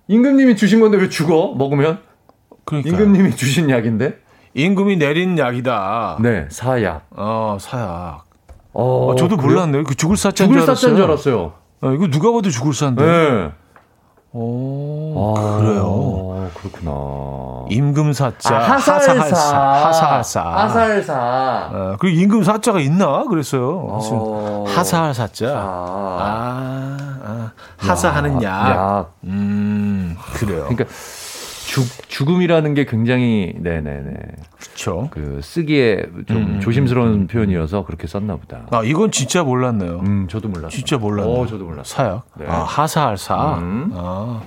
[0.09, 1.55] 임금님이 주신 건데 왜 죽어?
[1.55, 2.01] 먹으면?
[2.67, 4.19] 그러니까 임금님이 주신 약인데?
[4.53, 6.19] 임금이 내린 약이다.
[6.21, 7.07] 네, 사약.
[7.13, 8.27] 어, 사약.
[8.75, 9.49] 어, 어 저도 그래?
[9.49, 9.85] 몰랐네요.
[9.85, 10.75] 그 죽을 사자인 줄 알았어요.
[10.75, 11.60] 죽을 사자인 줄 알았어요.
[11.83, 13.05] 어, 이거 누가 봐도 죽을 사인데.
[13.05, 13.53] 네.
[14.33, 16.51] 오, 아, 그래요.
[16.55, 17.65] 그렇구나.
[17.69, 21.71] 임금사자, 아, 하살사, 하사할사, 하살사.
[21.73, 23.87] 어, 그 임금사자가 있나 그랬어요.
[23.89, 24.65] 어...
[24.69, 25.47] 하사할사자.
[25.57, 28.71] 아, 아, 하사하는 약.
[28.71, 29.13] 약.
[29.25, 30.67] 음, 그래요.
[30.69, 30.85] 그러니까
[31.71, 34.13] 죽, 죽음이라는 게 굉장히 네네네.
[34.59, 35.07] 그렇죠.
[35.13, 38.67] 그 쓰기에 좀 음, 조심스러운 음, 표현이어서 그렇게 썼나 보다.
[38.73, 40.01] 아 이건 진짜 몰랐네요.
[40.01, 40.71] 음 저도 몰랐어요.
[40.71, 41.33] 진짜 몰랐네요.
[41.33, 41.85] 어, 저도 몰랐어요.
[41.85, 42.27] 사약.
[42.37, 42.47] 네.
[42.49, 43.59] 아 하사할 사.
[43.59, 43.93] 음.
[43.95, 44.43] 아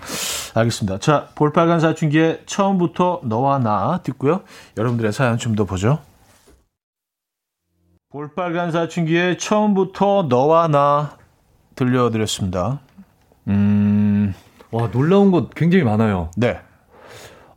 [0.54, 0.98] 알겠습니다.
[1.00, 4.42] 자 볼빨간 사춘기의 처음부터 너와 나 듣고요.
[4.78, 6.00] 여러분들의 사연 좀 더 보죠.
[8.10, 11.16] 볼빨간 사춘기의 처음부터 너와 나
[11.76, 12.82] 들려드렸습니다.
[13.48, 14.34] 음.
[14.72, 16.30] 와 놀라운 것 굉장히 많아요.
[16.36, 16.60] 네.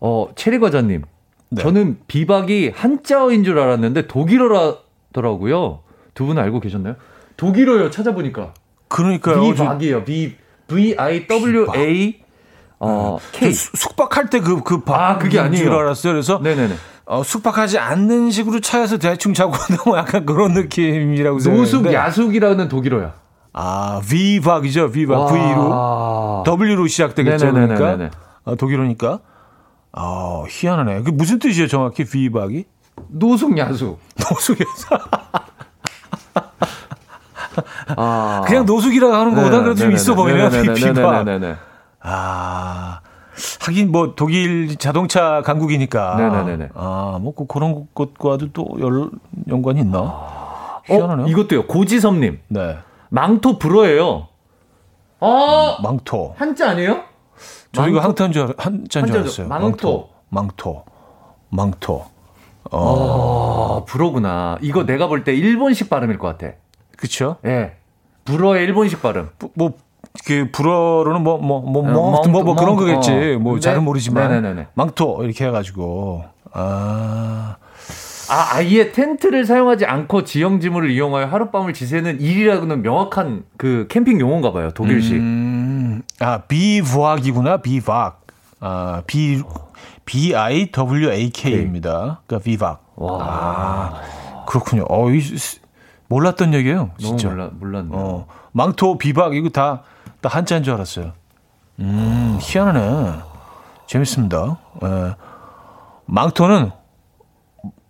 [0.01, 1.03] 어, 체리 과자님.
[1.51, 1.63] 네.
[1.63, 5.81] 저는 비박이 한자어인 줄 알았는데 독일어라더라고요.
[6.15, 6.97] 두 분 알고 계셨나요?
[7.37, 8.55] 독일어요, 찾아보니까.
[8.89, 9.41] 그러니까요.
[9.53, 10.05] 비박이에요.
[10.05, 10.35] B,
[10.69, 12.21] V-I-W-A,
[12.79, 13.39] 어, 네.
[13.39, 13.53] K.
[13.53, 14.95] 숙박할 때 그, 그 박.
[15.01, 15.65] 아, 그게 아니에요.
[15.65, 16.13] 줄 알았어요.
[16.13, 16.39] 그래서.
[16.43, 16.75] 네네네.
[17.07, 19.53] 어, 숙박하지 않는 식으로 차에서 대충 자고
[19.85, 21.79] 너무 약간 그런 느낌이라고 생각했는데.
[21.83, 23.15] 노숙, 야숙이라는 독일어야.
[23.53, 24.91] 아, V박이죠.
[24.91, 25.29] V박.
[25.33, 26.43] V로.
[26.45, 27.47] W로 시작되겠죠.
[27.47, 27.79] 네네네네네.
[27.79, 28.17] 그러니까.
[28.45, 29.21] 어, 독일어니까.
[29.97, 31.03] 아, 희한하네.
[31.03, 32.67] 그 무슨 뜻이에요, 정확히 비박이?
[33.09, 33.97] 노숙야수.
[34.31, 34.87] 노숙야수.
[37.97, 38.43] 아.
[38.47, 41.27] 그냥 노숙이라고 하는 것보다 그래도 좀 있어 보이네요, 비박.
[42.01, 43.01] 아.
[43.61, 46.17] 하긴 뭐 독일 자동차 강국이니까.
[46.17, 46.69] 네네네.
[46.75, 49.11] 아, 뭐 그, 그런 것과도 또 연,
[49.49, 49.99] 연관이 있나?
[49.99, 51.27] 아, 희한하네요.
[51.27, 51.67] 어, 이것도요.
[51.67, 52.41] 고지섭님.
[52.49, 52.79] 네.
[53.09, 54.29] 망토 불어예요.
[55.21, 56.35] 아, 망토.
[56.37, 57.03] 한자 아니에요?
[57.77, 59.49] 저 이거 한자인 줄, 한자인 줄 알았어요.
[59.49, 60.09] 망토.
[60.31, 60.85] 망토.
[61.51, 62.05] 망토.
[62.73, 62.79] 어.
[62.79, 64.59] 어, 불어구나.
[64.61, 66.55] 이거 내가 볼 때 일본식 발음일 것 같아.
[66.97, 67.37] 그쵸?
[67.45, 67.49] 예.
[67.49, 67.77] 네.
[68.25, 69.31] 불어의 일본식 발음.
[69.55, 69.75] 뭐,
[70.27, 73.13] 그 불어로는 뭐, 뭐, 뭐, 뭐, 뭐, 뭐, 뭐 그런 거겠지.
[73.13, 73.39] 어.
[73.39, 74.31] 뭐, 잘은 모르지만.
[74.31, 74.69] 네네네.
[74.75, 75.23] 망토.
[75.23, 76.25] 이렇게 해가지고.
[76.53, 77.57] 아.
[78.29, 84.53] 아, 아예 텐트를 사용하지 않고 지형 지물을 이용하여 하룻밤을 지새는 일이라고는 명확한 그 캠핑 용어인가
[84.53, 84.71] 봐요.
[84.73, 85.15] 독일식.
[85.15, 87.59] 음, 아, 비부학이구나.
[87.59, 88.23] 비박.
[88.61, 89.43] 아, 비
[90.05, 92.21] B I W A K입니다.
[92.27, 92.85] 그러니까 비박.
[92.97, 93.19] 와.
[93.21, 94.85] 아, 그렇군요.
[94.89, 95.21] 어, 이
[96.09, 96.91] 몰랐던 얘기예요.
[96.99, 97.29] 진짜.
[97.29, 97.89] 몰라, 몰랐네.
[97.93, 99.83] 어, 망토, 비박 이거 다,
[100.21, 101.13] 다 한자인 줄 알았어요.
[101.81, 103.19] 음, 희한하네.
[103.87, 104.59] 재밌습니다.
[104.83, 105.15] 예.
[106.07, 106.71] 망토는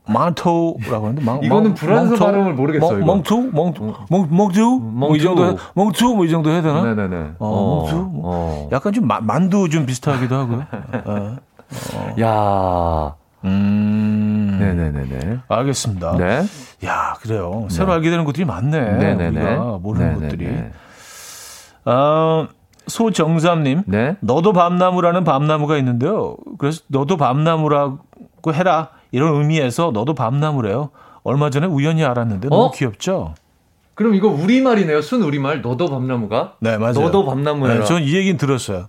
[0.08, 3.04] 망토라고 하는데 망, 이거는 불안서 발음을 모르겠어요.
[3.04, 6.82] 멍투, 멍투, 멍, 멍투, 뭐이 정도, 멍투, 뭐 이 정도 해야 되나?
[6.82, 7.16] 네네네.
[7.38, 8.22] 어, 어 멍투, 뭐.
[8.24, 8.68] 어.
[8.72, 10.64] 약간 좀 마, 만두 좀 비슷하기도 하고요.
[11.04, 11.36] 어.
[11.94, 12.14] 어.
[12.20, 15.38] 야, 음, 네네네네.
[15.48, 16.16] 알겠습니다.
[16.16, 16.44] 네.
[16.84, 17.66] 야, 그래요.
[17.70, 17.94] 새로 네.
[17.94, 18.78] 알게 되는 것들이 많네.
[18.80, 19.40] 네네네.
[19.40, 20.28] 우리가 모르는 네네네.
[20.28, 20.56] 것들이.
[21.84, 22.46] 어,
[22.86, 24.16] 소정삼님, 네?
[24.20, 26.36] 너도 밤나무라는 밤나무가 있는데요.
[26.58, 27.98] 그래서 너도 밤나무라고
[28.54, 28.90] 해라.
[29.12, 30.90] 이런 의미에서 너도 밤나무래요.
[31.22, 32.70] 얼마 전에 우연히 알았는데 너무 어?
[32.70, 33.34] 귀엽죠?
[33.94, 35.00] 그럼 이거 우리말이네요.
[35.02, 35.62] 순 우리말.
[35.62, 36.52] 너도 밤나무가?
[36.60, 37.00] 네, 맞아요.
[37.00, 37.78] 너도 밤나무야.
[37.78, 38.86] 네, 전이 얘기는 들었어요.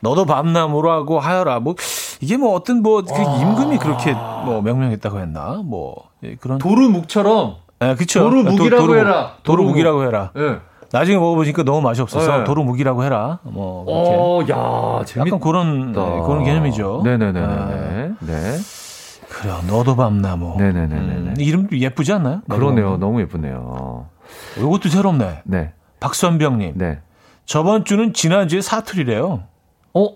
[0.00, 1.60] 너도 밤나무라고 하여라.
[1.60, 1.74] 뭐
[2.20, 5.62] 이게 뭐 어떤 뭐 그 임금이 그렇게 뭐 명명했다고 했나?
[5.64, 7.56] 뭐 예, 그런 도루묵처럼.
[7.80, 8.20] 네, 그렇죠.
[8.20, 9.32] 도루묵이라고 도루, 해라.
[9.42, 10.30] 도루묵이라고 해라.
[10.34, 10.58] 네.
[10.92, 12.44] 나중에 먹어보니까 너무 맛이 없어서 네.
[12.44, 13.38] 도루묵이라고 해라.
[13.44, 14.54] 뭐 이렇게.
[14.54, 15.26] 어, 야, 재밌다.
[15.36, 17.00] 약간 그런 네, 그런 개념이죠.
[17.04, 17.40] 네네네.
[17.40, 18.12] 네.
[18.20, 18.56] 네.
[19.40, 20.56] 그래, 너도 밤나무.
[20.58, 20.94] 네네네.
[20.94, 22.42] 음, 이름도 예쁘지 않나요?
[22.48, 22.98] 그러네요.
[22.98, 24.06] 너무 예쁘네요.
[24.58, 25.40] 이것도 새롭네.
[25.44, 25.72] 네.
[25.98, 26.74] 박선병님.
[26.76, 27.00] 네.
[27.46, 29.44] 저번 주는 지난주에 사투리래요.
[29.94, 30.06] 어?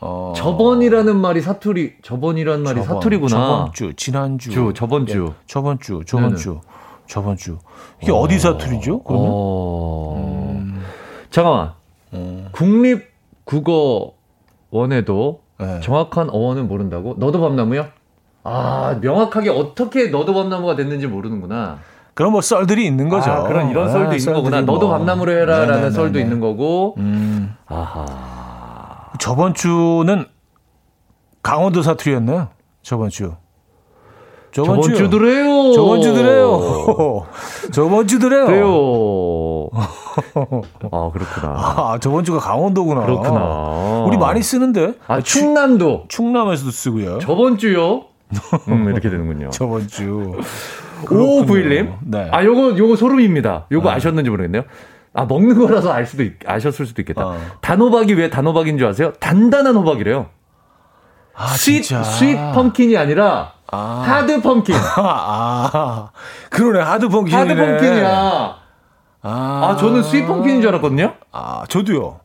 [0.00, 0.32] 어...
[0.36, 3.30] 저번이라는 말이 사투리, 저번이라는 말이 저번, 사투리구나.
[3.30, 4.50] 저번 주, 지난주.
[4.50, 5.28] 주, 저번 주.
[5.28, 6.36] 예, 저번 주, 저번 네네.
[6.36, 6.60] 주,
[7.06, 7.56] 저번 주.
[8.02, 8.28] 이게 어...
[8.28, 9.02] 디 사투리죠?
[9.02, 9.30] 그러면?
[9.32, 10.58] 어...
[10.60, 10.84] 음...
[11.30, 11.72] 잠깐만.
[12.12, 12.48] 음...
[12.52, 15.80] 국립국어원에도 네.
[15.80, 17.16] 정확한 어원은 모른다고?
[17.18, 17.86] 너도 밤나무요?
[18.48, 21.78] 아, 명확하게 어떻게 너도 밤나무가 됐는지 모르는구나.
[22.14, 23.30] 그런 뭐 썰들이 있는 거죠.
[23.30, 24.62] 아, 그런 이런 썰도 아, 있는 거구나.
[24.62, 24.74] 뭐.
[24.74, 25.90] 너도 밤나무로 해라라는 네네네네.
[25.92, 26.94] 썰도 있는 거고.
[26.98, 27.54] 음.
[27.66, 28.06] 아하.
[29.20, 30.26] 저번 주는
[31.42, 32.48] 강원도 사투리였나요?
[32.82, 33.34] 저번 주.
[34.50, 35.10] 저번, 저번 주.
[35.10, 37.26] 드래요 저번 주 드래요.
[37.72, 38.46] 저번 주 드래요.
[38.46, 39.68] 그래요.
[40.90, 41.52] 아, 그렇구나.
[41.54, 43.02] 아, 저번 주가 강원도구나.
[43.02, 44.04] 그렇구나.
[44.08, 44.94] 우리 많이 쓰는데.
[45.06, 46.06] 아, 충남도.
[46.08, 47.18] 충남에서도 쓰고요.
[47.20, 48.07] 저번 주요.
[48.68, 49.50] 음, 이렇게 되는군요.
[49.52, 50.38] 저번 주.
[51.04, 51.96] 5591님.
[52.02, 52.28] 네.
[52.32, 53.66] 아, 요거, 요거 소름입니다.
[53.70, 53.94] 요거 아.
[53.94, 54.62] 아셨는지 모르겠네요.
[55.14, 57.26] 아, 먹는 거라서 알 수도, 있, 아셨을 수도 있겠다.
[57.26, 57.38] 어.
[57.60, 59.12] 단호박이 왜 단호박인 줄 아세요?
[59.20, 60.26] 단단한 호박이래요.
[61.34, 62.02] 아, sweet, 진짜.
[62.02, 64.02] sweet pumpkin이 아니라, 아.
[64.06, 64.74] hard pumpkin.
[64.96, 66.10] 아,
[66.50, 66.80] 그러네.
[66.84, 67.34] hard pumpkin.
[67.38, 68.56] hard pumpkin이야.
[69.22, 69.68] 아.
[69.70, 71.14] 아, 저는 sweet pumpkin인 줄 알았거든요?
[71.32, 72.20] 아, 저도요.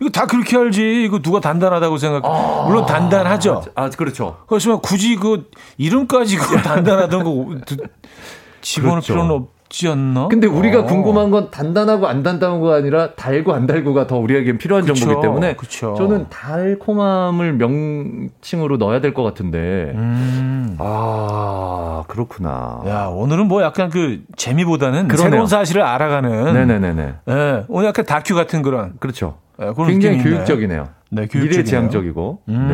[0.00, 1.04] 이거 다 그렇게 알지.
[1.04, 2.24] 이거 누가 단단하다고 생각.
[2.24, 3.64] 아~ 물론 단단하죠.
[3.74, 4.38] 아, 그렇죠.
[4.46, 7.58] 그렇지만 굳이 그 이름까지 그 단단하던 거
[8.62, 9.12] 집어넣을 그렇죠.
[9.12, 10.26] 필요는 없 지 않나?
[10.28, 10.84] 근데 우리가 어.
[10.84, 15.54] 궁금한 건 단단하고 안 단단하고가 아니라 달고 안 달고가 더 우리에겐 필요한 그쵸, 정보기 때문에
[15.54, 15.94] 그쵸.
[15.96, 19.92] 저는 달콤함을 명칭으로 넣어야 될 것 같은데.
[19.94, 20.76] 음.
[20.78, 22.82] 아, 그렇구나.
[22.86, 25.30] 야, 오늘은 뭐 약간 그 재미보다는 그러네요.
[25.30, 26.52] 새로운 사실을 알아가는.
[26.52, 27.14] 네네네네.
[27.26, 28.94] 네, 오늘 약간 다큐 같은 그런.
[28.98, 29.36] 그렇죠.
[29.56, 30.88] 네, 굉장히 교육적이네요.
[31.10, 32.38] 네, 미래지향적이고.
[32.48, 32.68] 음.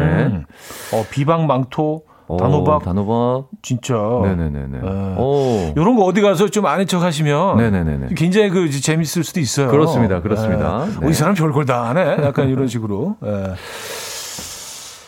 [0.92, 0.96] 네.
[0.96, 2.84] 어, 비방망토, 단호박.
[2.84, 3.48] 단호박.
[3.62, 3.94] 진짜.
[3.94, 4.66] 네네네네.
[4.66, 5.72] 네.
[5.76, 7.56] 이런 거 어디 가서 좀 아는 척 하시면.
[7.56, 8.08] 네네네.
[8.16, 9.68] 굉장히 그 재밌을 수도 있어요.
[9.68, 10.20] 그렇습니다.
[10.20, 10.86] 그렇습니다.
[10.86, 11.00] 네.
[11.00, 11.06] 네.
[11.06, 12.18] 어, 이 사람 별걸 다 하네.
[12.24, 13.16] 약간 이런 식으로.
[13.20, 13.54] 네.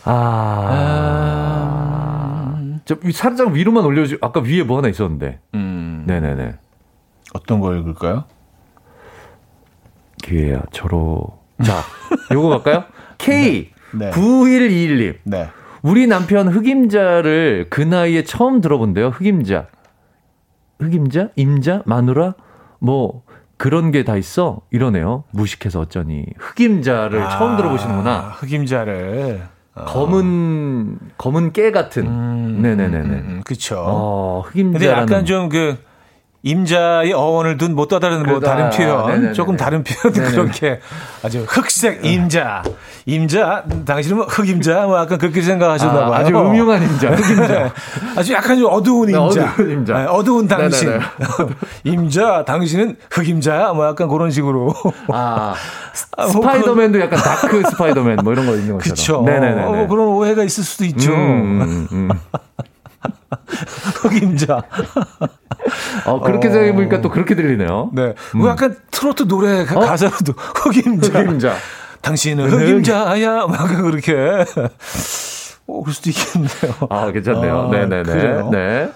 [0.04, 0.68] 아.
[0.70, 2.58] 아.
[2.84, 5.40] 저 살짝 위로만 올려주, 아까 위에 뭐 하나 있었는데.
[5.54, 6.04] 음.
[6.06, 6.54] 네네네.
[7.34, 8.24] 어떤 거 읽을까요?
[10.22, 11.38] 기회야, 저로.
[11.62, 11.82] 자,
[12.32, 12.84] 요거 갈까요?
[13.18, 14.10] K 네.
[14.10, 15.16] 9121님.
[15.24, 15.48] 네.
[15.82, 19.08] 우리 남편 흑임자를 그 나이에 처음 들어본대요.
[19.08, 19.66] 흑임자.
[20.80, 21.28] 흑임자?
[21.36, 21.82] 임자?
[21.86, 22.34] 마누라?
[22.80, 23.22] 뭐
[23.56, 24.60] 그런 게 다 있어?
[24.70, 25.24] 이러네요.
[25.32, 26.24] 무식해서 어쩌니.
[26.38, 28.18] 흑임자를 아, 처음 들어보시는구나.
[28.38, 29.42] 흑임자를.
[29.74, 29.84] 어.
[29.84, 32.06] 검은 검은 깨 같은.
[32.06, 32.98] 음, 네네네네.
[32.98, 33.76] 음, 음, 그렇죠.
[33.80, 34.78] 어, 흑임자.
[34.78, 35.76] 근데 약간 좀 그
[36.42, 39.06] 임자의 어원을 둔뭐또 다른 뭐 다른 표현?
[39.08, 39.32] 네네네네.
[39.32, 40.80] 조금 다른 표현 그렇게
[41.24, 42.62] 아주 흑색 임자.
[43.06, 43.64] 임자?
[43.84, 44.86] 당신은 뭐 흑임자?
[44.86, 46.14] 뭐 약간 그렇게 생각하셨나 아, 봐요.
[46.14, 47.10] 아주 음흉한 임자.
[47.10, 47.72] 흑임자.
[48.16, 49.40] 아주 약간 좀 어두운 임자.
[49.40, 49.98] 네, 어두운 임자.
[49.98, 51.00] 네, 어두운 당신.
[51.84, 54.72] 임자 당신은 흑임자야 뭐 약간 그런 식으로.
[55.08, 55.54] 아,
[56.16, 59.24] 아뭐 스파이더맨도 약간 dark 스파이더맨 뭐 이런 거 있는 것처럼.
[59.24, 59.40] 그렇죠.
[59.40, 59.62] 네네네.
[59.64, 61.12] 어, 뭐 그런 오해가 있을 수도 있죠.
[61.12, 62.08] 음, 음, 음.
[64.02, 64.62] 흑임자.
[66.06, 66.50] 어, 그렇게 어...
[66.50, 67.90] 생각해보니까 또 그렇게 들리네요.
[67.92, 68.14] 네.
[68.34, 68.38] 음.
[68.38, 69.64] 뭐 약간 트로트 노래 어?
[69.64, 71.20] 가사로도 흑임자.
[71.20, 71.54] 흑임자.
[72.00, 73.46] 당신은 흑임자야.
[73.46, 74.14] 막 그렇게.
[75.66, 76.88] 어, 그럴 수도 있겠네요.
[76.88, 77.60] 아, 괜찮네요.
[77.60, 78.02] 아, 네네네.
[78.02, 78.50] 그래요?
[78.50, 78.90] 네.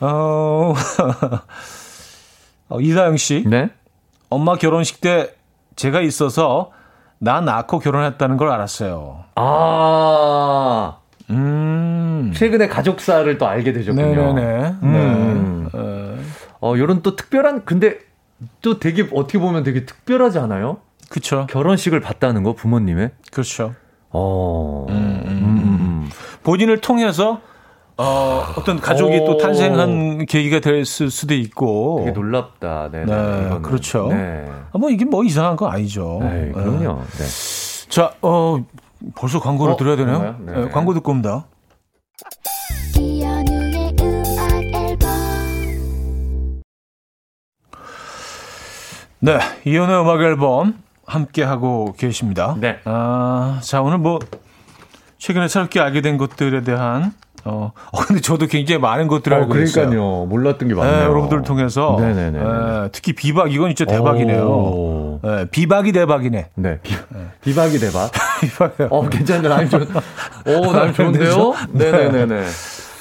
[0.00, 0.74] 어,
[2.68, 3.44] 어, 이다영 씨.
[3.46, 3.70] 네.
[4.28, 5.34] 엄마 결혼식 때
[5.76, 6.70] 제가 있어서
[7.18, 9.24] 나 낳고 결혼했다는 걸 알았어요.
[9.34, 10.99] 아.
[11.30, 12.32] 음.
[12.34, 14.34] 최근에 가족사를 또 알게 되셨군요.
[14.34, 14.74] 네네.
[14.82, 15.68] 음.
[15.72, 15.80] 네.
[16.60, 17.98] 어, 요런 또 특별한, 근데
[18.62, 20.78] 또 되게 어떻게 보면 되게 특별하지 않아요?
[21.08, 21.46] 그쵸.
[21.50, 23.10] 결혼식을 봤다는 거, 부모님의?
[23.32, 23.74] 그렇죠.
[24.10, 24.86] 어.
[24.88, 26.10] 음, 음, 음, 음.
[26.42, 27.40] 본인을 통해서
[27.96, 29.24] 어, 어떤 가족이 오.
[29.26, 32.02] 또 탄생한 계기가 됐을 수도 있고.
[32.04, 32.88] 되게 놀랍다.
[32.90, 33.04] 네네.
[33.04, 34.08] 네, 그렇죠.
[34.08, 34.46] 네.
[34.72, 36.18] 아, 뭐 이게 뭐 이상한 거 아니죠.
[36.22, 37.02] 네, 그럼요.
[37.18, 37.88] 네.
[37.90, 38.64] 자, 어,
[39.14, 40.36] 벌써 광고를 어, 들어야 되나요?
[40.40, 40.52] 네.
[40.52, 41.46] 네, 광고 듣고 옵니다.
[49.22, 52.56] 네, 이연의 음악 앨범 함께 하고 계십니다.
[52.58, 52.80] 네.
[52.84, 54.18] 아, 자 오늘 뭐
[55.18, 57.12] 최근에 새롭게 알게 된 것들에 대한
[57.44, 59.84] 어, 어 근데 저도 굉장히 많은 것들을 어, 알고 그러니까요.
[59.86, 60.26] 있어요.
[60.26, 60.96] 몰랐던 게 많네요.
[60.96, 61.96] 네, 여러분들을 통해서.
[61.98, 62.38] 네네네.
[62.38, 65.20] 네, 특히 비박 이건 진짜 대박이네요.
[65.22, 66.48] 네, 비박이 대박이네.
[66.54, 66.94] 네, 비,
[67.44, 67.54] 네.
[67.54, 68.10] 박이 대박.
[68.40, 68.74] 비박.
[68.90, 69.48] 어, 괜찮네.
[69.48, 69.78] 라임 좋.
[69.78, 71.54] 오, 라임 좋은데요?
[71.72, 72.44] 네네네네.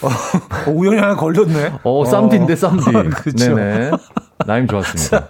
[0.02, 1.74] 어, 우연히 하나 걸렸네.
[1.84, 2.86] 어, 쌈디인데 쌈디.
[2.92, 3.56] 그렇죠.
[3.56, 3.92] 네네.
[4.46, 5.28] 라임 좋았습니다.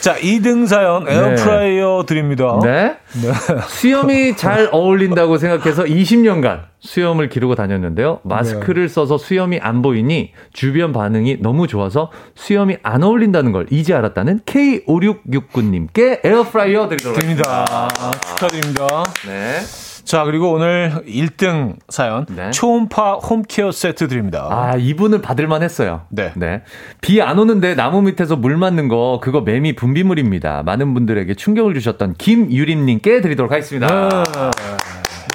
[0.00, 2.06] 자, 2등 사연 에어프라이어 네.
[2.06, 2.58] 드립니다.
[2.62, 2.96] 네.
[3.20, 3.32] 네.
[3.68, 8.20] 수염이 잘 어울린다고 생각해서 20년간 수염을 기르고 다녔는데요.
[8.22, 8.94] 마스크를 네.
[8.94, 16.24] 써서 수염이 안 보이니 주변 반응이 너무 좋아서 수염이 안 어울린다는 걸 이제 알았다는 K5669님께
[16.24, 17.88] 에어프라이어 드리도록 하겠습니다.
[18.36, 18.86] 축하드립니다.
[19.26, 19.87] 네.
[20.08, 22.24] 자, 그리고 오늘 1등 사연.
[22.30, 22.50] 네.
[22.50, 24.48] 초음파 홈케어 세트 드립니다.
[24.50, 26.00] 아, 이분을 받을만 했어요.
[26.08, 26.32] 네.
[26.34, 26.62] 네.
[27.02, 30.62] 비 안 오는데 나무 밑에서 물 맞는 거, 그거 매미 분비물입니다.
[30.62, 34.08] 많은 분들에게 충격을 주셨던 김유림님께 드리도록 하겠습니다.
[34.08, 34.50] 네.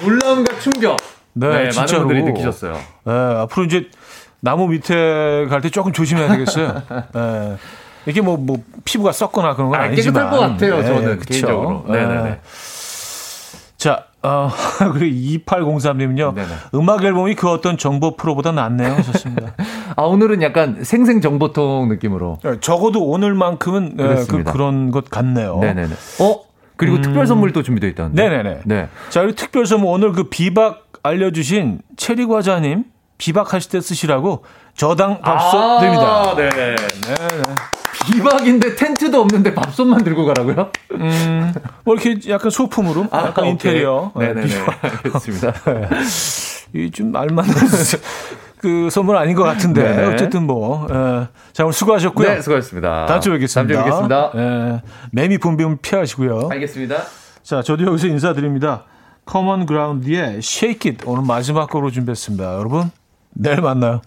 [0.02, 0.96] 놀라움과 충격.
[1.34, 2.72] 네, 네 많은 분들이 느끼셨어요.
[3.04, 3.88] 네, 앞으로 이제
[4.40, 6.82] 나무 밑에 갈 때 조금 조심해야 되겠어요.
[7.14, 7.56] 네.
[8.06, 11.18] 이게 뭐, 뭐, 피부가 썩거나 그런 건 아, 니지만 깨끗할 것 같아요, 네, 저는.
[11.20, 11.26] 그쵸?
[11.30, 11.84] 개인적으로.
[11.88, 12.40] 네네네.
[14.78, 14.78] 네.
[14.78, 16.34] 자, 어, 그리고 2803님은요.
[16.34, 16.48] 네네.
[16.74, 18.92] 음악 앨범이 그 어떤 정보 프로보다 낫네요.
[18.94, 19.54] 하셨습니다.
[19.96, 22.38] 아, 오늘은 약간 생생 정보통 느낌으로.
[22.42, 25.58] 네, 적어도 오늘만큼은 네, 그, 그런 것 같네요.
[25.60, 25.94] 네네네.
[26.20, 26.40] 어?
[26.76, 27.02] 그리고 음...
[27.02, 28.28] 특별 선물도 준비되어 있다는데.
[28.28, 28.60] 네네네.
[28.64, 28.88] 네.
[29.10, 32.84] 자, 그리고 특별 선물 오늘 그 비박 알려주신 체리 과자님
[33.18, 34.44] 비박하실 때 쓰시라고
[34.74, 36.34] 저당 밥솥 아~ 드립니다.
[36.34, 36.48] 네.
[36.48, 36.74] 네.
[36.74, 37.54] 네.
[38.06, 40.70] 비박인데 텐트도 없는데 밥솥만 들고 가라고요?
[40.92, 41.52] 음,
[41.84, 43.50] 뭐 이렇게 약간 소품으로, 아, 약간 오케이.
[43.52, 44.12] 인테리어.
[44.16, 44.54] 네네네.
[44.82, 45.52] 알겠습니다.
[46.74, 47.54] 이좀 알만한
[48.58, 50.04] 그 선물 아닌 것 같은데 네.
[50.06, 50.86] 어쨌든 뭐.
[50.90, 51.28] 예.
[51.52, 52.28] 자 오늘 수고하셨고요.
[52.28, 53.06] 네, 수고하셨습니다.
[53.06, 53.74] 다음 주에 뵙겠습니다.
[53.74, 54.32] 다음 주에 뵙겠습니다.
[54.36, 54.82] 예.
[55.12, 56.48] 매미 분비물 피하시고요.
[56.50, 56.96] 알겠습니다.
[57.42, 58.84] 자 저도 여기서 인사드립니다.
[59.26, 62.54] 커먼 그라운드의 Shake It 오늘 마지막 곡으로 준비했습니다.
[62.54, 62.90] 여러분
[63.34, 64.00] 내일 만나요.